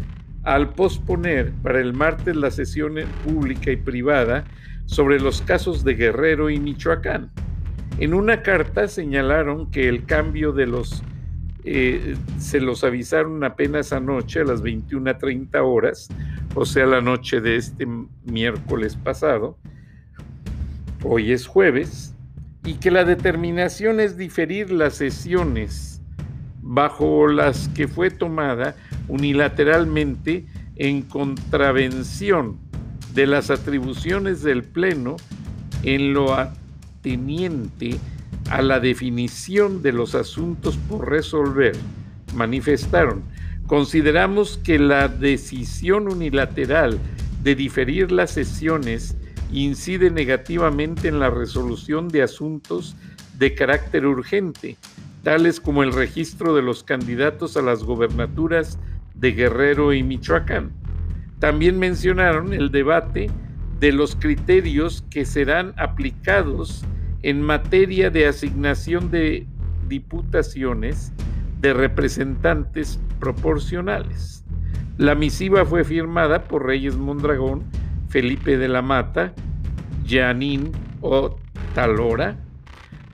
al 0.44 0.70
posponer 0.70 1.52
para 1.62 1.80
el 1.80 1.92
martes 1.92 2.36
la 2.36 2.50
sesión 2.50 2.94
pública 3.24 3.70
y 3.70 3.76
privada 3.76 4.44
sobre 4.86 5.20
los 5.20 5.42
casos 5.42 5.84
de 5.84 5.94
Guerrero 5.94 6.50
y 6.50 6.58
Michoacán. 6.58 7.30
En 7.98 8.14
una 8.14 8.42
carta 8.42 8.88
señalaron 8.88 9.70
que 9.70 9.88
el 9.88 10.04
cambio 10.04 10.52
de 10.52 10.66
los 10.66 11.02
eh, 11.64 12.16
se 12.38 12.60
los 12.60 12.84
avisaron 12.84 13.44
apenas 13.44 13.92
anoche 13.92 14.40
a 14.40 14.44
las 14.44 14.62
21.30 14.62 15.60
horas 15.62 16.08
o 16.54 16.64
sea, 16.64 16.86
la 16.86 17.00
noche 17.00 17.40
de 17.40 17.56
este 17.56 17.86
miércoles 18.24 18.96
pasado, 18.96 19.56
hoy 21.04 21.32
es 21.32 21.46
jueves, 21.46 22.14
y 22.64 22.74
que 22.74 22.90
la 22.90 23.04
determinación 23.04 24.00
es 24.00 24.16
diferir 24.16 24.70
las 24.72 24.94
sesiones 24.94 26.02
bajo 26.60 27.28
las 27.28 27.68
que 27.68 27.86
fue 27.86 28.10
tomada 28.10 28.74
unilateralmente 29.08 30.46
en 30.76 31.02
contravención 31.02 32.58
de 33.14 33.26
las 33.26 33.50
atribuciones 33.50 34.42
del 34.42 34.62
Pleno 34.62 35.16
en 35.82 36.12
lo 36.12 36.34
ateniente 36.34 37.98
a 38.50 38.62
la 38.62 38.80
definición 38.80 39.82
de 39.82 39.92
los 39.92 40.14
asuntos 40.14 40.76
por 40.88 41.08
resolver, 41.08 41.76
manifestaron, 42.34 43.22
consideramos 43.66 44.58
que 44.58 44.78
la 44.78 45.08
decisión 45.08 46.08
unilateral 46.08 46.98
de 47.42 47.54
diferir 47.54 48.10
las 48.10 48.30
sesiones 48.30 49.16
incide 49.52 50.10
negativamente 50.10 51.08
en 51.08 51.20
la 51.20 51.30
resolución 51.30 52.08
de 52.08 52.22
asuntos 52.22 52.96
de 53.38 53.54
carácter 53.54 54.06
urgente, 54.06 54.76
tales 55.22 55.60
como 55.60 55.82
el 55.82 55.92
registro 55.92 56.54
de 56.54 56.62
los 56.62 56.82
candidatos 56.82 57.56
a 57.56 57.62
las 57.62 57.84
gobernaturas 57.84 58.78
de 59.18 59.32
Guerrero 59.32 59.92
y 59.92 60.02
Michoacán. 60.02 60.72
También 61.38 61.78
mencionaron 61.78 62.52
el 62.52 62.70
debate 62.70 63.30
de 63.80 63.92
los 63.92 64.16
criterios 64.16 65.04
que 65.10 65.24
serán 65.24 65.72
aplicados 65.76 66.84
en 67.22 67.42
materia 67.42 68.10
de 68.10 68.26
asignación 68.26 69.10
de 69.10 69.46
diputaciones 69.88 71.12
de 71.60 71.74
representantes 71.74 73.00
proporcionales. 73.18 74.44
La 74.96 75.14
misiva 75.14 75.64
fue 75.64 75.84
firmada 75.84 76.44
por 76.44 76.66
Reyes 76.66 76.96
Mondragón, 76.96 77.64
Felipe 78.08 78.56
de 78.56 78.68
la 78.68 78.82
Mata, 78.82 79.32
Janín 80.06 80.72
Otalora, 81.00 82.36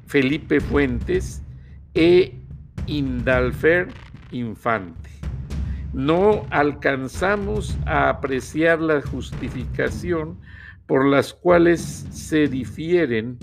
Felipe 0.07 0.61
Fuentes 0.61 1.43
e 1.95 2.39
Indalfer 2.87 3.89
Infante. 4.31 5.14
No 5.95 6.45
alcanzamos 6.51 7.77
a 7.87 8.11
apreciar 8.11 8.81
la 8.81 9.01
justificación 9.01 10.37
por 10.87 11.07
las 11.07 11.33
cuales 11.33 11.81
se 12.11 12.49
difieren 12.49 13.39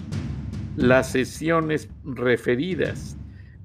las 0.75 1.11
sesiones 1.11 1.89
referidas, 2.03 3.17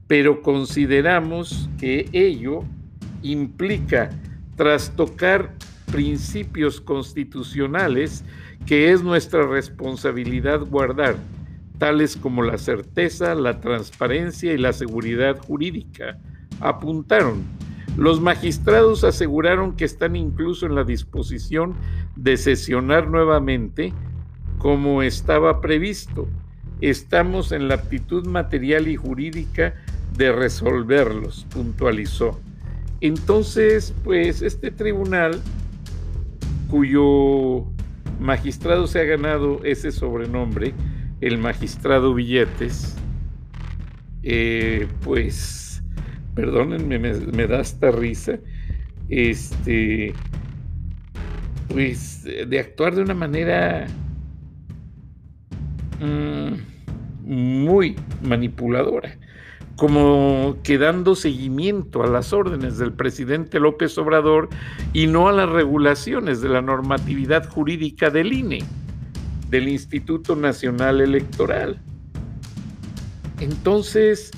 pero 0.06 0.40
consideramos 0.40 1.68
que 1.78 2.08
ello 2.12 2.62
implica 3.22 4.10
trastocar 4.54 5.52
principios 5.90 6.80
constitucionales 6.80 8.24
que 8.66 8.92
es 8.92 9.02
nuestra 9.02 9.46
responsabilidad 9.46 10.60
guardar, 10.60 11.16
tales 11.78 12.16
como 12.16 12.42
la 12.42 12.56
certeza, 12.56 13.34
la 13.34 13.60
transparencia 13.60 14.52
y 14.52 14.58
la 14.58 14.72
seguridad 14.72 15.38
jurídica, 15.38 16.18
apuntaron. 16.60 17.65
Los 17.96 18.20
magistrados 18.20 19.04
aseguraron 19.04 19.76
que 19.76 19.84
están 19.84 20.16
incluso 20.16 20.66
en 20.66 20.74
la 20.74 20.84
disposición 20.84 21.74
de 22.14 22.36
sesionar 22.36 23.08
nuevamente 23.08 23.92
como 24.58 25.02
estaba 25.02 25.60
previsto. 25.60 26.28
Estamos 26.80 27.52
en 27.52 27.68
la 27.68 27.76
aptitud 27.76 28.26
material 28.26 28.88
y 28.88 28.96
jurídica 28.96 29.74
de 30.16 30.32
resolverlos, 30.32 31.46
puntualizó. 31.50 32.38
Entonces, 33.00 33.94
pues 34.04 34.42
este 34.42 34.70
tribunal, 34.70 35.40
cuyo 36.70 37.64
magistrado 38.20 38.86
se 38.86 39.00
ha 39.00 39.04
ganado 39.04 39.60
ese 39.64 39.92
sobrenombre, 39.92 40.74
el 41.20 41.38
magistrado 41.38 42.14
Billetes, 42.14 42.96
eh, 44.22 44.88
pues, 45.02 45.65
perdónenme, 46.36 46.98
me, 46.98 47.46
da 47.46 47.60
esta 47.60 47.90
risa, 47.90 48.38
este, 49.08 50.12
pues, 51.68 52.22
de 52.24 52.60
actuar 52.60 52.94
de 52.94 53.02
una 53.02 53.14
manera 53.14 53.86
mm, 55.98 56.54
muy 57.24 57.96
manipuladora 58.22 59.18
como 59.76 60.56
que 60.62 60.78
dando 60.78 61.14
seguimiento 61.14 62.02
a 62.02 62.06
las 62.06 62.32
órdenes 62.32 62.78
del 62.78 62.94
presidente 62.94 63.60
López 63.60 63.96
Obrador 63.98 64.48
y 64.94 65.06
no 65.06 65.28
a 65.28 65.32
las 65.32 65.50
regulaciones 65.50 66.40
de 66.40 66.48
la 66.48 66.62
normatividad 66.62 67.46
jurídica 67.46 68.08
del 68.08 68.32
INE, 68.32 68.64
del 69.50 69.68
Instituto 69.68 70.34
Nacional 70.34 71.02
Electoral. 71.02 71.78
Entonces, 73.38 74.30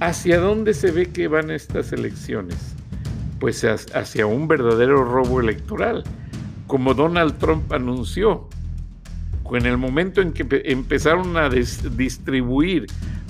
¿hacia 0.00 0.38
dónde 0.38 0.74
se 0.74 0.90
ve 0.90 1.06
que 1.06 1.28
van 1.28 1.50
estas 1.50 1.92
elecciones? 1.92 2.74
Pues 3.40 3.64
hacia 3.64 4.26
un 4.26 4.48
verdadero 4.48 5.04
robo 5.04 5.40
electoral, 5.40 6.04
como 6.66 6.94
Donald 6.94 7.38
Trump 7.38 7.72
anunció. 7.72 8.48
En 9.52 9.66
el 9.66 9.76
momento 9.76 10.20
en 10.20 10.32
que 10.32 10.46
empezaron 10.64 11.36
a 11.36 11.48
distribuir 11.48 12.86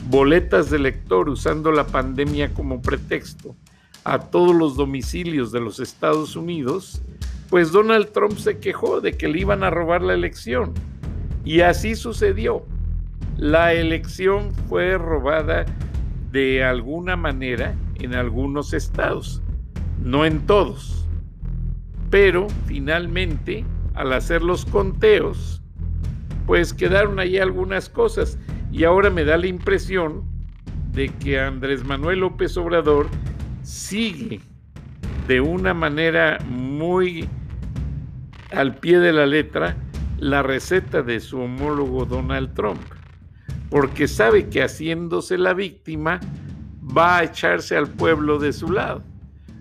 boletas 0.09 0.71
de 0.71 0.79
lector 0.79 1.29
usando 1.29 1.73
la 1.73 1.87
pandemia 1.87 2.55
como 2.55 2.81
pretexto 2.81 3.57
a 4.05 4.19
todos 4.19 4.55
los 4.55 4.77
domicilios 4.77 5.51
de 5.51 5.61
los 5.61 5.81
Estados 5.81 6.37
Unidos, 6.37 7.03
pues 7.51 7.73
Donald 7.73 8.11
Trump 8.13 8.39
se 8.39 8.59
quejó 8.59 9.01
de 9.01 9.13
que 9.13 9.29
le 9.29 9.41
iban 9.41 9.65
a 9.65 9.71
robar 9.71 10.03
la 10.03 10.15
elección. 10.15 10.73
Y 11.45 11.61
así 11.61 11.95
sucedió. 11.95 12.65
La 13.37 13.73
elección 13.73 14.53
fue 14.69 14.97
robada 14.97 15.67
de 16.35 16.65
alguna 16.65 17.15
manera 17.15 17.77
en 17.95 18.13
algunos 18.13 18.73
estados, 18.73 19.41
no 20.03 20.27
en 20.27 20.45
todos. 20.47 21.09
Pero 22.11 22.49
finalmente, 22.67 23.65
al 23.95 24.13
hacer 24.13 24.43
los 24.43 24.65
conteos, 24.65 25.63
pues 26.45 26.75
quedaron 26.75 27.21
ahí 27.21 27.39
algunas 27.39 27.89
cosas 27.89 28.37
y 28.73 28.83
ahora 28.83 29.11
me 29.11 29.25
da 29.25 29.37
la 29.37 29.47
impresión 29.47 30.25
de 30.91 31.09
que 31.09 31.39
Andrés 31.39 31.85
Manuel 31.85 32.19
López 32.19 32.57
Obrador 32.57 33.07
sigue 33.63 34.41
de 35.29 35.41
una 35.41 35.73
manera 35.73 36.39
muy 36.49 37.29
al 38.51 38.75
pie 38.75 38.99
de 38.99 39.13
la 39.13 39.27
letra 39.27 39.77
la 40.19 40.43
receta 40.43 41.03
de 41.03 41.21
su 41.21 41.39
homólogo 41.39 42.05
Donald 42.07 42.55
Trump, 42.55 42.83
porque 43.75 44.07
sabe 44.07 44.49
que 44.51 44.63
haciéndose 44.63 45.37
la 45.37 45.53
víctima 45.53 46.21
va 46.97 47.17
a 47.19 47.25
echarse 47.25 47.77
al 47.77 47.89
pueblo 47.89 48.39
de 48.39 48.53
su 48.53 48.71
lado, 48.71 49.03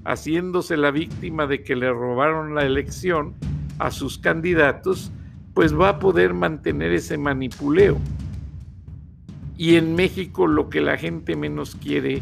haciéndose 0.05 0.77
la 0.77 0.91
víctima 0.91 1.47
de 1.47 1.63
que 1.63 1.75
le 1.75 1.89
robaron 1.89 2.53
la 2.53 2.63
elección 2.63 3.33
a 3.79 3.89
sus 3.89 4.19
candidatos, 4.19 5.11
pues 5.55 5.75
va 5.75 5.89
a 5.89 5.99
poder 5.99 6.35
mantener 6.35 6.93
ese 6.93 7.17
manipuleo. 7.17 7.97
Y 9.57 9.77
en 9.77 9.95
México 9.95 10.45
lo 10.45 10.69
que 10.69 10.81
la 10.81 10.95
gente 10.95 11.35
menos 11.35 11.75
quiere 11.75 12.21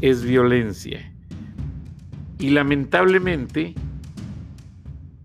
es 0.00 0.24
violencia. 0.24 1.12
Y 2.40 2.50
lamentablemente, 2.50 3.76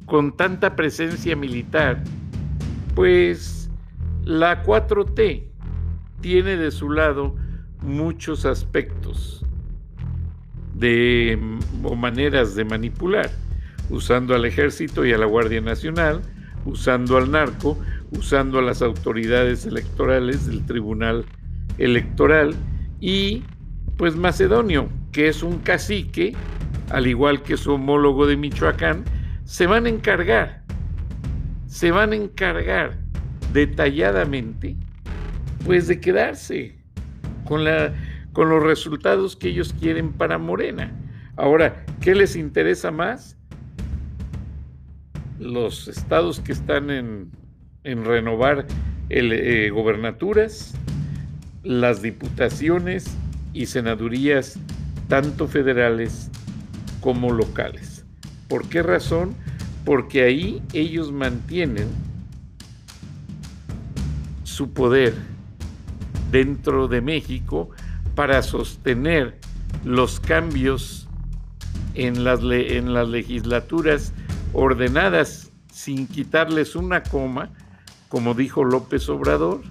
con 0.06 0.38
tanta 0.38 0.76
presencia 0.76 1.36
militar, 1.36 2.04
pues 2.94 3.72
la 4.26 4.64
4T 4.64 5.53
tiene 6.24 6.56
de 6.56 6.72
su 6.72 6.90
lado 6.90 7.36
muchos 7.82 8.46
aspectos 8.46 9.46
de, 10.74 11.38
o 11.84 11.96
maneras 11.96 12.56
de 12.56 12.64
manipular, 12.64 13.30
usando 13.90 14.34
al 14.34 14.46
ejército 14.46 15.06
y 15.06 15.12
a 15.12 15.18
la 15.18 15.26
Guardia 15.26 15.60
Nacional, 15.60 16.22
usando 16.66 17.18
al 17.18 17.30
narco, 17.30 17.78
usando 18.12 18.60
a 18.60 18.62
las 18.62 18.82
autoridades 18.82 19.66
electorales 19.66 20.48
del 20.48 20.66
Tribunal 20.66 21.26
electoral 21.78 22.56
y 23.02 23.44
pues 23.98 24.16
Macedonio, 24.16 24.88
que 25.12 25.28
es 25.28 25.44
un 25.44 25.60
cacique, 25.60 26.34
al 26.90 27.06
igual 27.06 27.44
que 27.44 27.58
su 27.58 27.74
homólogo 27.74 28.28
de 28.28 28.38
Michoacán, 28.38 29.04
se 29.44 29.68
van 29.68 29.88
a 29.88 29.90
encargar, 29.90 30.64
se 31.68 31.92
van 31.92 32.14
a 32.14 32.16
encargar 32.16 32.98
detalladamente, 33.52 34.78
pues 35.66 35.88
de 35.88 36.00
quedarse 36.00 36.76
con, 37.46 37.64
los 37.64 38.64
resultados 38.64 39.36
que 39.36 39.50
ellos 39.50 39.74
quieren 39.80 40.12
para 40.12 40.38
Morena. 40.38 40.92
Ahora, 41.36 41.86
¿qué 42.02 42.16
les 42.16 42.36
interesa 42.36 42.92
más? 42.92 43.38
Los 45.40 45.88
estados 45.88 46.40
que 46.40 46.52
están 46.52 46.90
en, 46.90 47.32
en 47.84 48.06
renovar 48.06 48.66
el, 49.10 49.32
eh, 49.34 49.70
gobernaturas, 49.70 50.74
las 51.64 52.02
diputaciones 52.02 53.16
y 53.54 53.66
senadurías 53.66 54.60
tanto 55.08 55.48
federales 55.48 56.30
como 57.02 57.32
locales. 57.32 58.06
¿Por 58.48 58.68
qué 58.70 58.84
razón? 58.84 59.36
porque 59.86 60.24
ahí 60.24 60.62
ellos 60.74 61.12
mantienen 61.12 61.88
su 64.44 64.72
poder 64.72 65.14
dentro 66.34 66.90
de 66.90 67.00
México 67.00 67.70
para 68.16 68.42
sostener 68.42 69.40
los 69.86 70.20
cambios 70.20 71.08
en 71.94 72.24
las, 72.24 72.42
en 72.42 72.94
las 72.94 73.08
legislaturas 73.08 74.14
ordenadas 74.52 75.52
sin 75.72 76.08
quitarles 76.08 76.76
una 76.76 77.04
coma, 77.04 77.50
como 78.10 78.34
dijo 78.34 78.64
López 78.64 79.08
Obrador, 79.10 79.62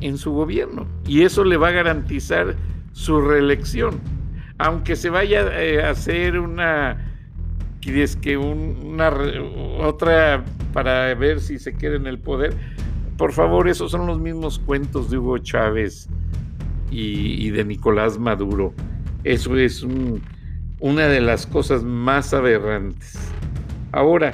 en 0.00 0.18
su 0.18 0.32
gobierno. 0.32 0.86
Y 1.06 1.22
eso 1.22 1.42
le 1.44 1.56
va 1.56 1.68
a 1.68 1.72
garantizar 1.72 2.54
su 2.92 3.20
reelección. 3.20 3.98
Aunque 4.58 4.94
se 4.94 5.08
vaya 5.08 5.46
eh, 5.58 5.82
a 5.82 5.90
hacer 5.90 6.38
una, 6.38 6.98
es 7.82 8.16
que 8.16 8.36
una 8.36 9.10
otra 9.78 10.44
para 10.74 11.14
ver 11.14 11.40
si 11.40 11.58
se 11.58 11.74
queda 11.74 11.96
en 11.96 12.06
el 12.06 12.18
poder. 12.18 12.54
Por 13.20 13.32
favor, 13.32 13.68
esos 13.68 13.90
son 13.90 14.06
los 14.06 14.18
mismos 14.18 14.58
cuentos 14.58 15.10
de 15.10 15.18
Hugo 15.18 15.36
Chávez 15.36 16.08
y, 16.90 17.50
de 17.50 17.66
Nicolás 17.66 18.18
Maduro. 18.18 18.72
Eso 19.24 19.58
es 19.58 19.86
una 20.78 21.06
de 21.06 21.20
las 21.20 21.46
cosas 21.46 21.84
más 21.84 22.32
aberrantes. 22.32 23.18
Ahora, 23.92 24.32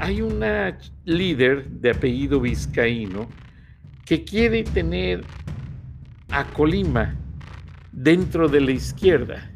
hay 0.00 0.22
una 0.22 0.76
líder 1.04 1.68
de 1.68 1.90
apellido 1.92 2.40
vizcaíno 2.40 3.28
que 4.06 4.24
quiere 4.24 4.64
tener 4.64 5.22
a 6.30 6.44
Colima 6.46 7.14
dentro 7.92 8.48
de 8.48 8.60
la 8.60 8.72
izquierda. 8.72 9.52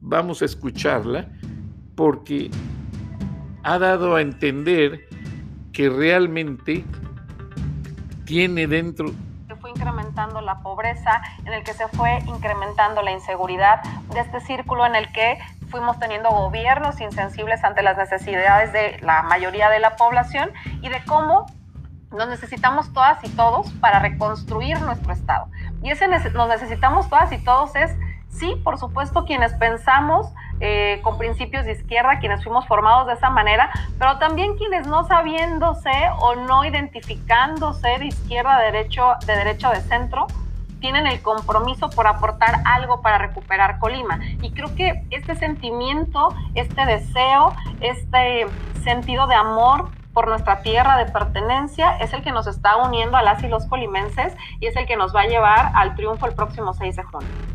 Vamos 0.00 0.40
a 0.40 0.46
escucharla 0.46 1.30
porque 1.94 2.50
ha 3.64 3.78
dado 3.78 4.16
a 4.16 4.22
entender 4.22 5.06
que 5.74 5.90
realmente 5.90 6.86
tiene 8.34 8.66
dentro 8.66 9.12
se 9.46 9.54
fue 9.54 9.70
incrementando 9.70 10.40
la 10.40 10.58
pobreza, 10.58 11.22
en 11.44 11.52
el 11.52 11.62
que 11.62 11.72
se 11.72 11.86
fue 11.86 12.18
incrementando 12.26 13.00
la 13.00 13.12
inseguridad, 13.12 13.80
de 14.12 14.18
este 14.18 14.40
círculo 14.40 14.84
en 14.86 14.96
el 14.96 15.12
que 15.12 15.38
fuimos 15.68 16.00
teniendo 16.00 16.30
gobiernos 16.30 17.00
insensibles 17.00 17.62
ante 17.62 17.84
las 17.84 17.96
necesidades 17.96 18.72
de 18.72 18.98
la 19.02 19.22
mayoría 19.22 19.70
de 19.70 19.78
la 19.78 19.94
población 19.94 20.50
y 20.82 20.88
de 20.88 21.00
cómo 21.04 21.46
nos 22.10 22.26
necesitamos 22.26 22.92
todas 22.92 23.22
y 23.22 23.28
todos 23.28 23.72
para 23.74 24.00
reconstruir 24.00 24.80
nuestro 24.80 25.12
Estado. 25.12 25.46
Y 25.84 25.90
ese 25.90 26.08
nos 26.08 26.48
necesitamos 26.48 27.08
todas 27.08 27.30
y 27.30 27.38
todos 27.38 27.76
es, 27.76 27.96
sí, 28.30 28.60
por 28.64 28.78
supuesto, 28.78 29.26
quienes 29.26 29.52
pensamos 29.52 30.26
eh, 30.60 31.00
con 31.02 31.18
principios 31.18 31.64
de 31.64 31.72
izquierda, 31.72 32.18
quienes 32.20 32.42
fuimos 32.42 32.66
formados 32.66 33.06
de 33.06 33.14
esa 33.14 33.30
manera, 33.30 33.70
pero 33.98 34.18
también 34.18 34.56
quienes 34.56 34.86
no 34.86 35.04
sabiéndose 35.04 35.90
o 36.20 36.34
no 36.36 36.64
identificándose 36.64 37.98
de 37.98 38.06
izquierda, 38.06 38.58
de 38.58 38.72
derecho, 38.72 39.14
de 39.26 39.36
derecho, 39.36 39.70
de 39.70 39.80
centro, 39.80 40.26
tienen 40.80 41.06
el 41.06 41.22
compromiso 41.22 41.88
por 41.88 42.06
aportar 42.06 42.60
algo 42.66 43.00
para 43.00 43.16
recuperar 43.16 43.78
Colima. 43.78 44.20
Y 44.42 44.52
creo 44.52 44.74
que 44.74 45.02
este 45.10 45.34
sentimiento, 45.34 46.34
este 46.54 46.84
deseo, 46.84 47.54
este 47.80 48.46
sentido 48.82 49.26
de 49.26 49.34
amor 49.34 49.88
por 50.12 50.28
nuestra 50.28 50.60
tierra 50.62 50.98
de 50.98 51.10
pertenencia 51.10 51.96
es 51.98 52.12
el 52.12 52.22
que 52.22 52.32
nos 52.32 52.46
está 52.46 52.76
uniendo 52.76 53.16
a 53.16 53.22
las 53.22 53.42
y 53.42 53.48
los 53.48 53.66
colimenses 53.66 54.36
y 54.60 54.66
es 54.66 54.76
el 54.76 54.86
que 54.86 54.96
nos 54.96 55.14
va 55.14 55.22
a 55.22 55.26
llevar 55.26 55.72
al 55.74 55.94
triunfo 55.96 56.26
el 56.26 56.34
próximo 56.34 56.74
6 56.74 56.96
de 56.96 57.02
junio. 57.02 57.53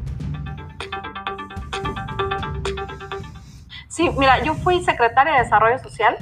Sí, 3.99 4.09
mira, 4.17 4.41
yo 4.41 4.53
fui 4.53 4.81
secretaria 4.81 5.33
de 5.33 5.39
Desarrollo 5.39 5.77
Social. 5.77 6.15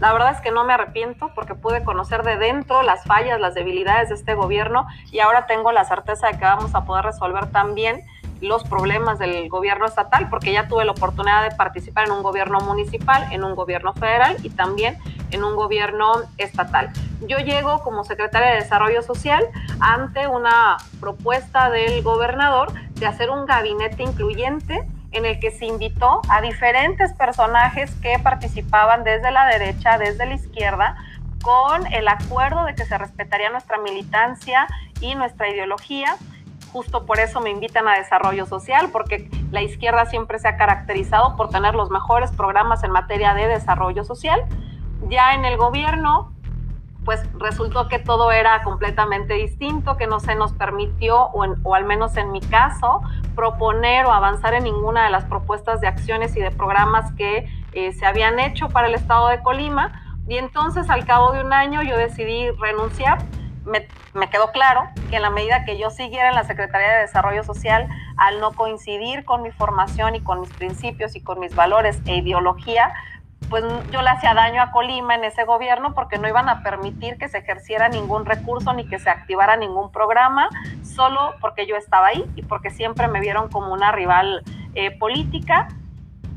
La 0.00 0.12
verdad 0.12 0.32
es 0.32 0.40
que 0.40 0.50
no 0.50 0.64
me 0.64 0.72
arrepiento 0.72 1.30
porque 1.32 1.54
pude 1.54 1.84
conocer 1.84 2.24
de 2.24 2.36
dentro 2.36 2.82
las 2.82 3.04
fallas, 3.04 3.38
las 3.38 3.54
debilidades 3.54 4.08
de 4.08 4.16
este 4.16 4.34
gobierno 4.34 4.88
y 5.12 5.20
ahora 5.20 5.46
tengo 5.46 5.70
la 5.70 5.84
certeza 5.84 6.26
de 6.26 6.38
que 6.38 6.44
vamos 6.44 6.74
a 6.74 6.84
poder 6.84 7.04
resolver 7.04 7.46
también 7.52 8.04
los 8.40 8.64
problemas 8.64 9.20
del 9.20 9.48
gobierno 9.48 9.86
estatal, 9.86 10.28
porque 10.28 10.52
ya 10.52 10.66
tuve 10.66 10.84
la 10.84 10.90
oportunidad 10.90 11.48
de 11.48 11.54
participar 11.54 12.06
en 12.06 12.14
un 12.14 12.24
gobierno 12.24 12.58
municipal, 12.62 13.24
en 13.30 13.44
un 13.44 13.54
gobierno 13.54 13.92
federal 13.92 14.36
y 14.42 14.50
también 14.50 14.98
en 15.30 15.44
un 15.44 15.54
gobierno 15.54 16.14
estatal. 16.36 16.90
Yo 17.28 17.38
llego 17.38 17.84
como 17.84 18.02
secretaria 18.02 18.48
de 18.48 18.56
Desarrollo 18.56 19.02
Social 19.02 19.46
ante 19.78 20.26
una 20.26 20.78
propuesta 20.98 21.70
del 21.70 22.02
gobernador 22.02 22.72
de 22.94 23.06
hacer 23.06 23.30
un 23.30 23.46
gabinete 23.46 24.02
incluyente 24.02 24.84
en 25.12 25.24
el 25.24 25.40
que 25.40 25.50
se 25.50 25.66
invitó 25.66 26.20
a 26.28 26.40
diferentes 26.40 27.12
personajes 27.14 27.94
que 27.96 28.18
participaban 28.18 29.04
desde 29.04 29.30
la 29.30 29.46
derecha, 29.46 29.98
desde 29.98 30.26
la 30.26 30.34
izquierda, 30.34 30.96
con 31.42 31.86
el 31.92 32.06
acuerdo 32.08 32.64
de 32.64 32.74
que 32.74 32.84
se 32.84 32.96
respetaría 32.98 33.50
nuestra 33.50 33.78
militancia 33.78 34.66
y 35.00 35.14
nuestra 35.14 35.48
ideología 35.48 36.16
Justo 36.72 37.04
por 37.04 37.18
eso 37.18 37.40
me 37.40 37.50
invitan 37.50 37.88
a 37.88 37.96
desarrollo 37.96 38.46
social, 38.46 38.90
porque 38.92 39.28
la 39.50 39.60
izquierda 39.60 40.06
siempre 40.06 40.38
se 40.38 40.46
ha 40.46 40.56
caracterizado 40.56 41.36
por 41.36 41.50
tener 41.50 41.74
los 41.74 41.90
mejores 41.90 42.30
programas 42.30 42.84
en 42.84 42.92
materia 42.92 43.34
de 43.34 43.48
desarrollo 43.48 44.04
social. 44.04 44.44
Ya 45.08 45.34
en 45.34 45.44
el 45.44 45.56
gobierno, 45.56 46.32
pues 47.04 47.22
resultó 47.38 47.88
que 47.88 47.98
todo 47.98 48.30
era 48.30 48.62
completamente 48.62 49.34
distinto, 49.34 49.96
que 49.96 50.06
no 50.06 50.20
se 50.20 50.34
nos 50.34 50.52
permitió, 50.52 51.30
o, 51.32 51.74
al 51.74 51.84
menos 51.84 52.16
en 52.16 52.30
mi 52.30 52.40
caso, 52.40 53.02
proponer 53.34 54.06
o 54.06 54.12
avanzar 54.12 54.54
en 54.54 54.64
ninguna 54.64 55.04
de 55.04 55.10
las 55.10 55.24
propuestas 55.24 55.80
de 55.80 55.88
acciones 55.88 56.36
y 56.36 56.40
de 56.40 56.50
programas 56.50 57.12
que 57.12 57.48
eh, 57.72 57.92
se 57.92 58.06
habían 58.06 58.38
hecho 58.38 58.68
para 58.68 58.88
el 58.88 58.94
estado 58.94 59.28
de 59.28 59.40
Colima. 59.42 59.92
Y 60.28 60.36
entonces 60.36 60.90
al 60.90 61.06
cabo 61.06 61.32
de 61.32 61.42
un 61.42 61.52
año 61.52 61.82
yo 61.82 61.96
decidí 61.96 62.50
renunciar 62.50 63.18
me, 63.64 64.28
quedó 64.30 64.50
claro 64.52 64.88
que 65.10 65.16
en 65.16 65.22
la 65.22 65.30
medida 65.30 65.64
que 65.64 65.78
yo 65.78 65.90
siguiera 65.90 66.28
en 66.28 66.34
la 66.34 66.44
Secretaría 66.44 66.88
de 66.92 67.00
Desarrollo 67.02 67.44
Social, 67.44 67.88
al 68.16 68.40
no 68.40 68.52
coincidir 68.52 69.24
con 69.24 69.42
mi 69.42 69.50
formación 69.50 70.14
y 70.14 70.20
con 70.20 70.40
mis 70.40 70.50
principios 70.50 71.14
y 71.16 71.20
con 71.20 71.38
mis 71.40 71.54
valores 71.54 72.00
e 72.06 72.16
ideología, 72.16 72.92
pues 73.48 73.64
yo 73.90 74.02
le 74.02 74.10
hacía 74.10 74.34
daño 74.34 74.62
a 74.62 74.70
Colima 74.70 75.14
en 75.14 75.24
ese 75.24 75.44
gobierno 75.44 75.94
porque 75.94 76.18
no 76.18 76.28
iban 76.28 76.48
a 76.48 76.62
permitir 76.62 77.18
que 77.18 77.28
se 77.28 77.38
ejerciera 77.38 77.88
ningún 77.88 78.24
recurso 78.24 78.72
ni 78.72 78.86
que 78.86 78.98
se 78.98 79.10
activara 79.10 79.56
ningún 79.56 79.90
programa, 79.90 80.48
solo 80.82 81.34
porque 81.40 81.66
yo 81.66 81.76
estaba 81.76 82.08
ahí 82.08 82.24
y 82.36 82.42
porque 82.42 82.70
siempre 82.70 83.08
me 83.08 83.20
vieron 83.20 83.48
como 83.48 83.72
una 83.72 83.92
rival 83.92 84.42
eh, 84.74 84.96
política. 84.96 85.68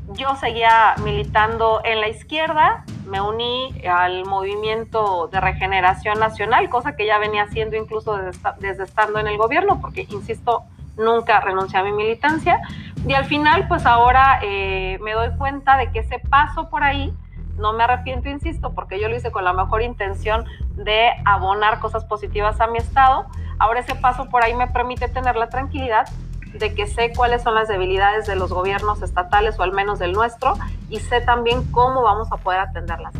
Yo 0.08 0.34
seguía 0.36 0.94
militando 1.02 1.80
en 1.84 2.00
la 2.00 2.08
izquierda, 2.08 2.84
me 3.06 3.20
uní 3.20 3.74
al 3.86 4.24
movimiento 4.24 5.28
de 5.28 5.40
regeneración 5.40 6.18
nacional, 6.18 6.68
cosa 6.68 6.96
que 6.96 7.06
ya 7.06 7.18
venía 7.18 7.44
haciendo 7.44 7.76
incluso 7.76 8.18
desde, 8.58 8.84
estando 8.84 9.18
en 9.18 9.28
el 9.28 9.38
gobierno, 9.38 9.80
porque, 9.80 10.06
insisto, 10.10 10.64
nunca 10.96 11.40
renuncié 11.40 11.78
a 11.78 11.84
mi 11.84 11.92
militancia. 11.92 12.60
Y 13.06 13.12
al 13.12 13.26
final, 13.26 13.68
pues 13.68 13.86
ahora 13.86 14.40
eh, 14.42 14.98
me 15.02 15.12
doy 15.12 15.30
cuenta 15.36 15.76
de 15.76 15.90
que 15.92 16.00
ese 16.00 16.18
paso 16.18 16.70
por 16.70 16.82
ahí, 16.82 17.12
no 17.56 17.72
me 17.72 17.84
arrepiento, 17.84 18.28
insisto, 18.28 18.72
porque 18.74 19.00
yo 19.00 19.08
lo 19.08 19.16
hice 19.16 19.30
con 19.30 19.44
la 19.44 19.52
mejor 19.52 19.82
intención 19.82 20.44
de 20.74 21.10
abonar 21.24 21.78
cosas 21.80 22.04
positivas 22.04 22.60
a 22.60 22.66
mi 22.66 22.78
estado. 22.78 23.26
Ahora 23.58 23.80
ese 23.80 23.94
paso 23.94 24.28
por 24.28 24.42
ahí 24.42 24.54
me 24.54 24.66
permite 24.66 25.08
tener 25.08 25.36
la 25.36 25.48
tranquilidad 25.48 26.06
de 26.52 26.74
que 26.74 26.86
sé 26.86 27.12
cuáles 27.14 27.42
son 27.42 27.54
las 27.54 27.68
debilidades 27.68 28.26
de 28.26 28.36
los 28.36 28.52
gobiernos 28.52 29.02
estatales 29.02 29.58
o 29.58 29.62
al 29.62 29.72
menos 29.72 29.98
del 29.98 30.12
nuestro 30.12 30.54
y 30.88 31.00
sé 31.00 31.20
también 31.20 31.64
cómo 31.72 32.02
vamos 32.02 32.30
a 32.32 32.36
poder 32.36 32.60
atenderlas. 32.60 33.14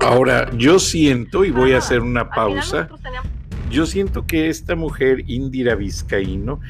Ahora, 0.00 0.48
yo 0.52 0.78
siento, 0.78 1.44
y 1.44 1.50
voy 1.50 1.72
a 1.72 1.78
hacer 1.78 2.00
una 2.00 2.30
pausa, 2.30 2.88
yo 3.70 3.86
siento 3.86 4.26
que 4.26 4.48
esta 4.48 4.76
mujer, 4.76 5.24
Indira 5.26 5.74
Vizcaíno, 5.74 6.60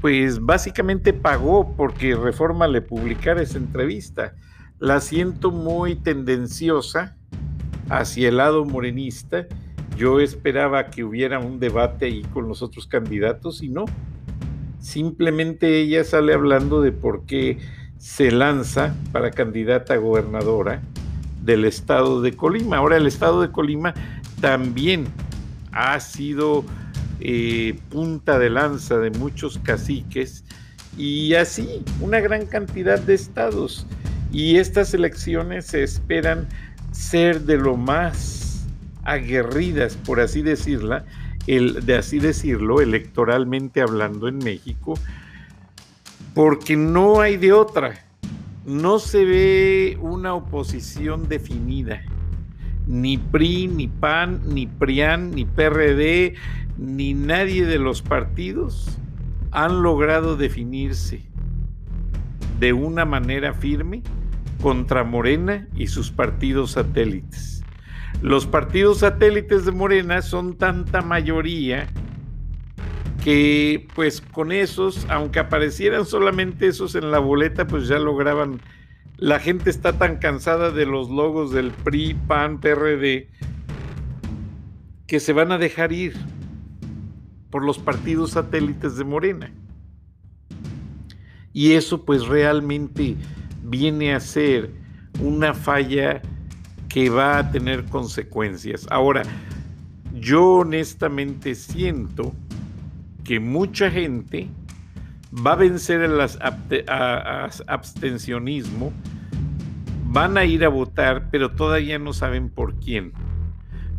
pues 0.00 0.40
básicamente 0.40 1.12
pagó 1.12 1.74
porque 1.76 2.14
Reforma 2.14 2.68
le 2.68 2.82
publicara 2.82 3.42
esa 3.42 3.58
entrevista. 3.58 4.34
La 4.78 5.00
siento 5.00 5.50
muy 5.50 5.96
tendenciosa 5.96 7.16
hacia 7.88 8.28
el 8.28 8.36
lado 8.38 8.64
morenista 8.64 9.46
yo 9.96 10.20
esperaba 10.20 10.90
que 10.90 11.04
hubiera 11.04 11.38
un 11.38 11.58
debate 11.58 12.04
ahí 12.06 12.22
con 12.34 12.48
los 12.48 12.60
otros 12.60 12.86
candidatos 12.86 13.62
y 13.62 13.70
no. 13.70 13.86
Simplemente 14.78 15.80
ella 15.80 16.04
sale 16.04 16.34
hablando 16.34 16.82
de 16.82 16.92
por 16.92 17.24
qué 17.24 17.58
se 17.96 18.30
lanza 18.30 18.94
para 19.10 19.30
candidata 19.30 19.94
a 19.94 19.96
gobernadora 19.96 20.82
del 21.42 21.64
estado 21.64 22.20
de 22.20 22.36
Colima. 22.36 22.76
Ahora 22.76 22.98
el 22.98 23.06
estado 23.06 23.40
de 23.40 23.50
Colima 23.50 23.94
también 24.42 25.06
ha 25.72 25.98
sido 26.00 26.64
eh, 27.20 27.78
punta 27.88 28.38
de 28.38 28.50
lanza 28.50 28.98
de 28.98 29.10
muchos 29.10 29.58
caciques 29.58 30.44
y 30.98 31.34
así 31.34 31.82
una 32.00 32.20
gran 32.20 32.46
cantidad 32.46 32.98
de 32.98 33.14
estados. 33.14 33.86
Y 34.32 34.56
estas 34.56 34.92
elecciones 34.92 35.66
se 35.66 35.82
esperan 35.82 36.48
ser 36.92 37.42
de 37.42 37.56
lo 37.58 37.76
más 37.76 38.66
aguerridas, 39.04 39.96
por 39.96 40.20
así 40.20 40.42
decirla, 40.42 41.04
el, 41.46 41.86
de 41.86 41.96
así 41.96 42.18
decirlo, 42.18 42.80
electoralmente 42.80 43.80
hablando 43.80 44.28
en 44.28 44.38
México, 44.38 44.98
porque 46.34 46.76
no 46.76 47.20
hay 47.20 47.36
de 47.36 47.52
otra. 47.52 48.02
no 48.66 48.98
se 48.98 49.24
ve 49.24 49.98
una 50.00 50.34
oposición 50.34 51.28
definida. 51.28 52.02
Ni 52.86 53.18
PRI, 53.18 53.68
ni 53.68 53.88
PAN, 53.88 54.40
ni 54.46 54.66
PRIAN, 54.66 55.32
ni 55.32 55.44
PRD, 55.44 56.34
ni 56.78 57.14
nadie 57.14 57.66
de 57.66 57.78
los 57.78 58.02
partidos 58.02 58.98
han 59.50 59.82
logrado 59.82 60.36
definirse 60.36 61.22
de 62.60 62.72
una 62.72 63.04
manera 63.04 63.52
firme 63.54 64.02
contra 64.62 65.04
Morena 65.04 65.66
y 65.74 65.88
sus 65.88 66.10
partidos 66.10 66.72
satélites. 66.72 67.62
Los 68.22 68.46
partidos 68.46 68.98
satélites 68.98 69.64
de 69.64 69.72
Morena 69.72 70.22
son 70.22 70.56
tanta 70.56 71.02
mayoría 71.02 71.86
que 73.22 73.86
pues 73.94 74.20
con 74.20 74.52
esos, 74.52 75.06
aunque 75.10 75.38
aparecieran 75.38 76.06
solamente 76.06 76.68
esos 76.68 76.94
en 76.94 77.10
la 77.10 77.18
boleta, 77.18 77.66
pues 77.66 77.88
ya 77.88 77.98
lograban. 77.98 78.60
La 79.18 79.40
gente 79.40 79.70
está 79.70 79.94
tan 79.94 80.16
cansada 80.16 80.70
de 80.70 80.84
los 80.84 81.08
logos 81.08 81.50
del 81.50 81.70
PRI, 81.70 82.14
PAN, 82.26 82.60
PRD, 82.60 83.30
que 85.06 85.20
se 85.20 85.32
van 85.32 85.52
a 85.52 85.58
dejar 85.58 85.92
ir 85.92 86.14
por 87.50 87.64
los 87.64 87.78
partidos 87.78 88.32
satélites 88.32 88.98
de 88.98 89.04
Morena. 89.04 89.50
Y 91.54 91.72
eso 91.72 92.04
pues 92.04 92.26
realmente 92.26 93.16
viene 93.62 94.12
a 94.12 94.20
ser 94.20 94.70
una 95.22 95.54
falla 95.54 96.20
que 96.90 97.08
va 97.08 97.38
a 97.38 97.50
tener 97.50 97.86
consecuencias. 97.86 98.86
Ahora, 98.90 99.22
yo 100.12 100.56
honestamente 100.56 101.54
siento 101.54 102.34
que 103.24 103.40
mucha 103.40 103.90
gente 103.90 104.50
va 105.44 105.52
a 105.52 105.56
vencer 105.56 106.00
el 106.02 106.20
abstencionismo, 107.66 108.92
van 110.04 110.38
a 110.38 110.44
ir 110.44 110.64
a 110.64 110.68
votar, 110.68 111.28
pero 111.30 111.50
todavía 111.52 111.98
no 111.98 112.12
saben 112.12 112.48
por 112.48 112.76
quién. 112.76 113.12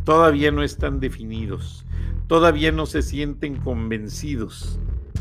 Todavía 0.04 0.52
no 0.52 0.64
están 0.64 1.00
definidos. 1.00 1.86
Todavía 2.28 2.72
no 2.72 2.86
se 2.86 3.02
sienten 3.02 3.58
convencidos 3.58 4.80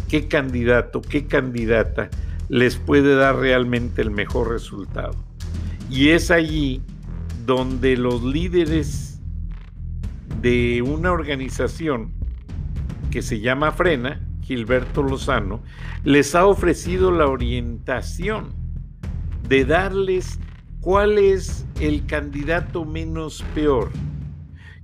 qué 0.09 0.29
candidato, 0.29 1.03
qué 1.03 1.27
candidata 1.27 2.11
les 2.49 2.77
puede 2.77 3.15
dar 3.15 3.37
realmente 3.37 4.03
el 4.03 4.11
mejor 4.11 4.51
resultado. 4.51 5.15
Y 5.91 6.11
es 6.11 6.31
allí 6.31 6.83
donde 7.45 7.97
los 7.97 8.23
líderes 8.23 9.21
de 10.41 10.83
una 10.83 11.13
organización 11.13 12.13
que 13.11 13.23
se 13.23 13.41
llama 13.41 13.73
Frena, 13.73 14.21
Gilberto 14.47 15.03
Lozano, 15.03 15.61
les 16.05 16.37
ha 16.37 16.47
ofrecido 16.47 17.11
la 17.11 17.27
orientación 17.27 18.55
de 19.49 19.65
darles 19.65 20.39
cuál 20.81 21.19
es 21.19 21.67
el 21.81 22.07
candidato 22.07 22.85
menos 22.85 23.45
peor. 23.57 23.91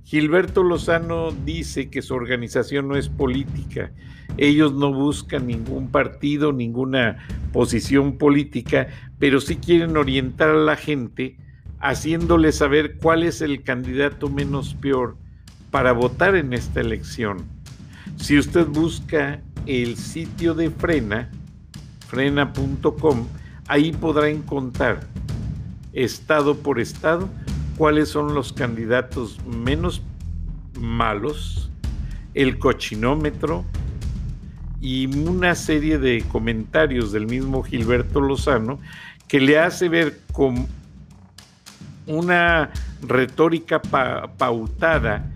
Gilberto 0.03 0.63
Lozano 0.63 1.31
dice 1.31 1.89
que 1.89 2.01
su 2.01 2.13
organización 2.13 2.89
no 2.89 2.97
es 2.97 3.07
política. 3.07 3.93
Ellos 4.35 4.73
no 4.73 4.91
buscan 4.91 5.47
ningún 5.47 5.87
partido, 5.91 6.51
ninguna 6.51 7.25
posición 7.53 8.17
política, 8.17 8.87
pero 9.17 9.39
sí 9.39 9.55
quieren 9.55 9.95
orientar 9.95 10.49
a 10.49 10.55
la 10.55 10.75
gente 10.75 11.37
haciéndole 11.79 12.51
saber 12.51 12.97
cuál 12.97 13.23
es 13.23 13.39
el 13.41 13.63
candidato 13.63 14.27
menos 14.27 14.73
peor 14.73 15.15
para 15.71 15.93
votar 15.93 16.35
en 16.35 16.51
esta 16.51 16.81
elección. 16.81 17.45
Si 18.17 18.37
usted 18.37 18.67
busca 18.67 19.41
el 19.65 19.97
sitio 19.97 20.53
de 20.53 20.69
Frena, 20.69 21.29
frena.com, 22.07 23.27
ahí 23.67 23.91
podrá 23.91 24.29
encontrar 24.29 25.01
estado 25.93 26.57
por 26.57 26.79
estado 26.79 27.29
cuáles 27.77 28.09
son 28.09 28.33
los 28.33 28.53
candidatos 28.53 29.39
menos 29.45 30.01
malos, 30.79 31.69
el 32.33 32.57
cochinómetro 32.59 33.63
y 34.81 35.05
una 35.15 35.55
serie 35.55 35.97
de 35.97 36.23
comentarios 36.27 37.11
del 37.11 37.25
mismo 37.27 37.63
Gilberto 37.63 38.19
Lozano 38.19 38.79
que 39.27 39.39
le 39.39 39.59
hace 39.59 39.87
ver 39.87 40.19
con 40.31 40.67
una 42.05 42.71
retórica 43.01 43.81
pautada 43.81 45.29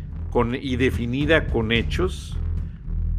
y 0.62 0.76
definida 0.76 1.48
con 1.48 1.72
hechos 1.72 2.37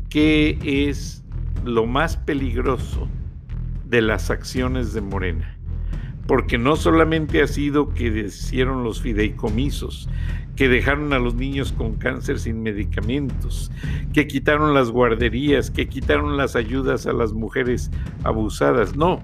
qué 0.08 0.58
es 0.62 1.22
lo 1.64 1.86
más 1.86 2.16
peligroso 2.16 3.08
de 3.84 4.02
las 4.02 4.30
acciones 4.30 4.92
de 4.92 5.00
Morena. 5.00 5.56
Porque 6.26 6.58
no 6.58 6.76
solamente 6.76 7.42
ha 7.42 7.46
sido 7.46 7.94
que 7.94 8.06
hicieron 8.26 8.84
los 8.84 9.00
fideicomisos, 9.00 10.08
que 10.56 10.68
dejaron 10.68 11.12
a 11.12 11.18
los 11.18 11.34
niños 11.34 11.72
con 11.72 11.94
cáncer 11.94 12.38
sin 12.38 12.62
medicamentos, 12.62 13.70
que 14.12 14.26
quitaron 14.26 14.74
las 14.74 14.90
guarderías, 14.90 15.70
que 15.70 15.88
quitaron 15.88 16.36
las 16.36 16.56
ayudas 16.56 17.06
a 17.06 17.12
las 17.12 17.32
mujeres 17.32 17.90
abusadas. 18.24 18.96
No, 18.96 19.22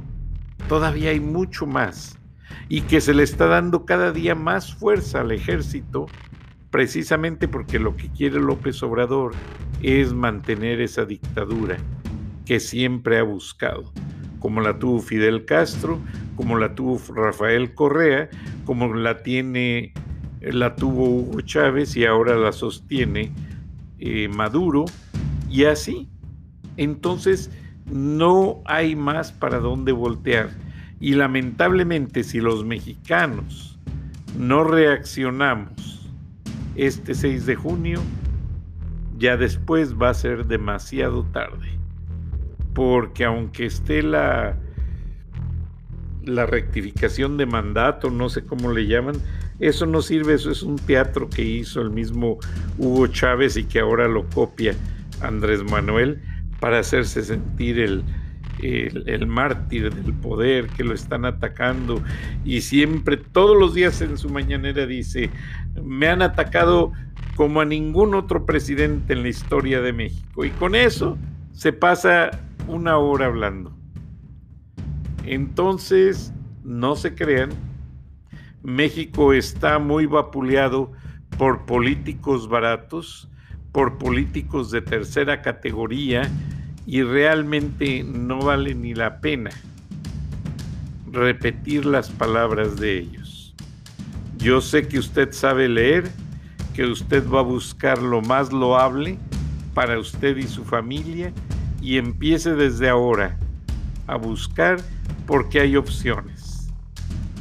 todavía 0.68 1.10
hay 1.10 1.20
mucho 1.20 1.66
más. 1.66 2.18
Y 2.68 2.82
que 2.82 3.00
se 3.00 3.12
le 3.12 3.22
está 3.22 3.46
dando 3.46 3.84
cada 3.84 4.12
día 4.12 4.34
más 4.34 4.74
fuerza 4.74 5.20
al 5.20 5.32
ejército, 5.32 6.06
precisamente 6.70 7.48
porque 7.48 7.78
lo 7.78 7.96
que 7.96 8.08
quiere 8.10 8.40
López 8.40 8.82
Obrador 8.82 9.32
es 9.84 10.14
mantener 10.14 10.80
esa 10.80 11.04
dictadura 11.04 11.76
que 12.46 12.58
siempre 12.58 13.18
ha 13.18 13.22
buscado, 13.22 13.92
como 14.38 14.62
la 14.62 14.78
tuvo 14.78 15.00
Fidel 15.00 15.44
Castro, 15.44 15.98
como 16.36 16.58
la 16.58 16.74
tuvo 16.74 17.00
Rafael 17.14 17.74
Correa, 17.74 18.30
como 18.64 18.94
la 18.94 19.22
tiene, 19.22 19.92
la 20.40 20.74
tuvo 20.74 21.08
Hugo 21.08 21.42
Chávez 21.42 21.96
y 21.96 22.06
ahora 22.06 22.34
la 22.36 22.52
sostiene 22.52 23.30
eh, 23.98 24.28
Maduro, 24.28 24.86
y 25.50 25.64
así. 25.64 26.08
Entonces, 26.78 27.50
no 27.90 28.62
hay 28.64 28.96
más 28.96 29.32
para 29.32 29.58
dónde 29.58 29.92
voltear. 29.92 30.50
Y 30.98 31.14
lamentablemente, 31.14 32.24
si 32.24 32.40
los 32.40 32.64
mexicanos 32.64 33.78
no 34.38 34.64
reaccionamos 34.64 36.08
este 36.74 37.14
6 37.14 37.46
de 37.46 37.54
junio, 37.54 38.00
ya 39.16 39.36
después 39.36 39.94
va 39.94 40.10
a 40.10 40.14
ser 40.14 40.46
demasiado 40.46 41.24
tarde. 41.24 41.78
Porque 42.74 43.24
aunque 43.24 43.66
esté 43.66 44.02
la, 44.02 44.56
la 46.24 46.46
rectificación 46.46 47.36
de 47.36 47.46
mandato, 47.46 48.10
no 48.10 48.28
sé 48.28 48.44
cómo 48.44 48.72
le 48.72 48.86
llaman, 48.86 49.16
eso 49.60 49.86
no 49.86 50.02
sirve, 50.02 50.34
eso 50.34 50.50
es 50.50 50.62
un 50.62 50.76
teatro 50.76 51.28
que 51.28 51.42
hizo 51.42 51.80
el 51.80 51.90
mismo 51.90 52.38
Hugo 52.78 53.06
Chávez 53.06 53.56
y 53.56 53.64
que 53.64 53.80
ahora 53.80 54.08
lo 54.08 54.28
copia 54.30 54.74
Andrés 55.20 55.62
Manuel 55.62 56.20
para 56.58 56.80
hacerse 56.80 57.22
sentir 57.22 57.78
el, 57.78 58.02
el, 58.60 59.04
el, 59.06 59.26
mártir 59.26 59.94
del 59.94 60.12
poder 60.14 60.66
que 60.68 60.82
lo 60.82 60.92
están 60.92 61.24
atacando 61.24 62.02
y 62.44 62.62
siempre, 62.62 63.16
todos 63.16 63.56
los 63.56 63.74
días 63.74 64.00
en 64.00 64.18
su 64.18 64.28
mañanera 64.28 64.86
dice, 64.86 65.30
me 65.82 66.08
han 66.08 66.22
atacado 66.22 66.92
como 67.36 67.60
a 67.60 67.64
ningún 67.64 68.14
otro 68.14 68.46
presidente 68.46 69.12
en 69.12 69.22
la 69.22 69.28
historia 69.28 69.80
de 69.80 69.92
México. 69.92 70.44
Y 70.44 70.50
con 70.50 70.74
eso 70.74 71.18
se 71.52 71.72
pasa 71.72 72.30
una 72.68 72.98
hora 72.98 73.26
hablando. 73.26 73.76
Entonces, 75.24 76.32
no 76.64 76.96
se 76.96 77.14
crean, 77.14 77.50
México 78.62 79.32
está 79.32 79.78
muy 79.78 80.06
vapuleado 80.06 80.92
por 81.38 81.66
políticos 81.66 82.48
baratos, 82.48 83.28
por 83.72 83.98
políticos 83.98 84.70
de 84.70 84.82
tercera 84.82 85.42
categoría 85.42 86.30
y 86.86 87.02
realmente 87.02 88.04
no 88.04 88.38
vale 88.38 88.74
ni 88.74 88.94
la 88.94 89.20
pena 89.20 89.50
repetir 91.10 91.86
las 91.86 92.10
palabras 92.10 92.76
de 92.76 92.98
ellos. 92.98 93.54
Yo 94.38 94.60
sé 94.60 94.86
que 94.88 94.98
usted 94.98 95.32
sabe 95.32 95.68
leer 95.68 96.10
que 96.74 96.84
usted 96.84 97.26
va 97.28 97.40
a 97.40 97.42
buscar 97.42 98.02
lo 98.02 98.20
más 98.20 98.52
loable 98.52 99.16
para 99.74 99.98
usted 99.98 100.36
y 100.36 100.42
su 100.42 100.64
familia 100.64 101.32
y 101.80 101.98
empiece 101.98 102.54
desde 102.54 102.88
ahora 102.88 103.38
a 104.06 104.16
buscar 104.16 104.80
porque 105.26 105.60
hay 105.60 105.76
opciones. 105.76 106.68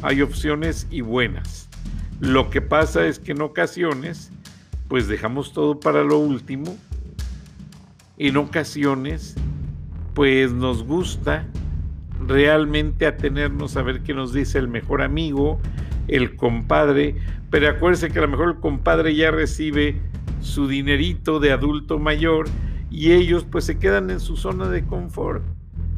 Hay 0.01 0.21
opciones 0.21 0.87
y 0.91 1.01
buenas. 1.01 1.69
Lo 2.19 2.49
que 2.49 2.61
pasa 2.61 3.05
es 3.05 3.19
que 3.19 3.31
en 3.31 3.41
ocasiones 3.41 4.31
pues 4.87 5.07
dejamos 5.07 5.53
todo 5.53 5.79
para 5.79 6.03
lo 6.03 6.19
último. 6.19 6.77
En 8.17 8.37
ocasiones 8.37 9.35
pues 10.13 10.53
nos 10.53 10.83
gusta 10.83 11.47
realmente 12.27 13.07
atenernos 13.07 13.75
a 13.75 13.81
ver 13.81 14.01
qué 14.01 14.13
nos 14.13 14.31
dice 14.31 14.59
el 14.59 14.67
mejor 14.67 15.01
amigo, 15.01 15.59
el 16.07 16.35
compadre, 16.35 17.15
pero 17.53 17.69
acuérdese 17.69 18.09
que 18.09 18.17
a 18.17 18.23
lo 18.23 18.29
mejor 18.29 18.49
el 18.49 18.59
compadre 18.59 19.15
ya 19.15 19.29
recibe 19.29 20.01
su 20.41 20.67
dinerito 20.67 21.39
de 21.39 21.51
adulto 21.51 21.99
mayor 21.99 22.47
y 22.89 23.11
ellos 23.11 23.45
pues 23.45 23.63
se 23.65 23.77
quedan 23.77 24.09
en 24.09 24.19
su 24.19 24.37
zona 24.37 24.69
de 24.69 24.83
confort 24.83 25.43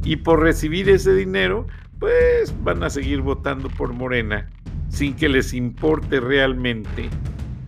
y 0.04 0.18
por 0.18 0.42
recibir 0.42 0.90
ese 0.90 1.16
dinero 1.16 1.66
pues 1.98 2.54
van 2.66 2.84
a 2.84 2.90
seguir 2.90 3.22
votando 3.22 3.70
por 3.70 3.94
Morena 3.94 4.50
sin 4.90 5.16
que 5.16 5.30
les 5.30 5.54
importe 5.54 6.20
realmente 6.20 7.10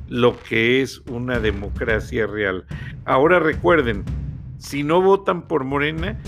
lo 0.09 0.37
que 0.37 0.81
es 0.81 1.01
una 1.09 1.39
democracia 1.39 2.27
real. 2.27 2.65
Ahora 3.05 3.39
recuerden, 3.39 4.03
si 4.57 4.83
no 4.83 5.01
votan 5.01 5.47
por 5.47 5.63
Morena, 5.63 6.19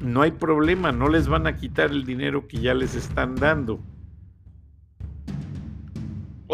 no 0.00 0.22
hay 0.22 0.30
problema, 0.30 0.92
no 0.92 1.08
les 1.08 1.26
van 1.26 1.48
a 1.48 1.56
quitar 1.56 1.90
el 1.90 2.04
dinero 2.04 2.46
que 2.46 2.58
ya 2.58 2.72
les 2.72 2.94
están 2.94 3.34
dando. 3.34 3.80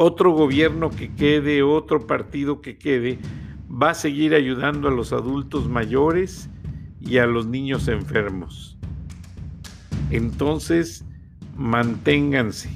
Otro 0.01 0.31
gobierno 0.31 0.91
que 0.91 1.13
quede, 1.13 1.65
otro 1.65 2.07
partido 2.07 2.61
que 2.61 2.79
quede, 2.79 3.19
va 3.69 3.91
a 3.91 3.95
seguir 3.95 4.33
ayudando 4.33 4.87
a 4.87 4.93
los 4.93 5.13
adultos 5.13 5.69
mayores 5.69 6.49
y 7.01 7.19
a 7.19 7.27
los 7.27 7.49
niños 7.49 7.89
enfermos. 7.89 8.79
Entonces, 10.13 11.05
manténganse 11.57 12.71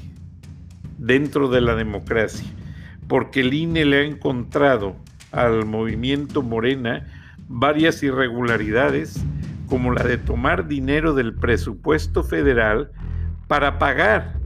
dentro 0.98 1.48
de 1.48 1.60
la 1.60 1.76
democracia, 1.76 2.48
porque 3.06 3.42
el 3.42 3.54
INE 3.54 3.84
le 3.84 3.98
ha 3.98 4.02
encontrado 4.04 4.96
al 5.30 5.64
movimiento 5.64 6.42
Morena 6.42 7.06
varias 7.46 8.02
irregularidades, 8.02 9.24
como 9.68 9.92
la 9.92 10.02
de 10.02 10.18
tomar 10.18 10.66
dinero 10.66 11.14
del 11.14 11.34
presupuesto 11.36 12.24
federal 12.24 12.90
para 13.46 13.78
pagar 13.78 14.41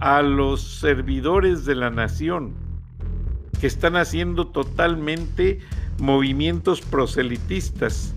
a 0.00 0.22
los 0.22 0.62
servidores 0.62 1.64
de 1.64 1.74
la 1.74 1.90
nación 1.90 2.54
que 3.60 3.66
están 3.66 3.96
haciendo 3.96 4.46
totalmente 4.48 5.58
movimientos 5.98 6.80
proselitistas 6.80 8.14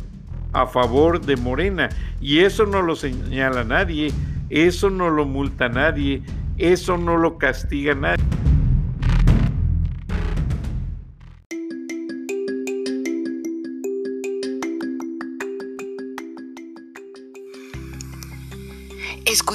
a 0.53 0.67
favor 0.67 1.21
de 1.21 1.37
Morena. 1.37 1.89
Y 2.19 2.39
eso 2.39 2.65
no 2.65 2.81
lo 2.81 2.95
señala 2.95 3.63
nadie, 3.63 4.11
eso 4.49 4.89
no 4.89 5.09
lo 5.09 5.25
multa 5.25 5.69
nadie, 5.69 6.23
eso 6.57 6.97
no 6.97 7.17
lo 7.17 7.37
castiga 7.37 7.95
nadie. 7.95 8.23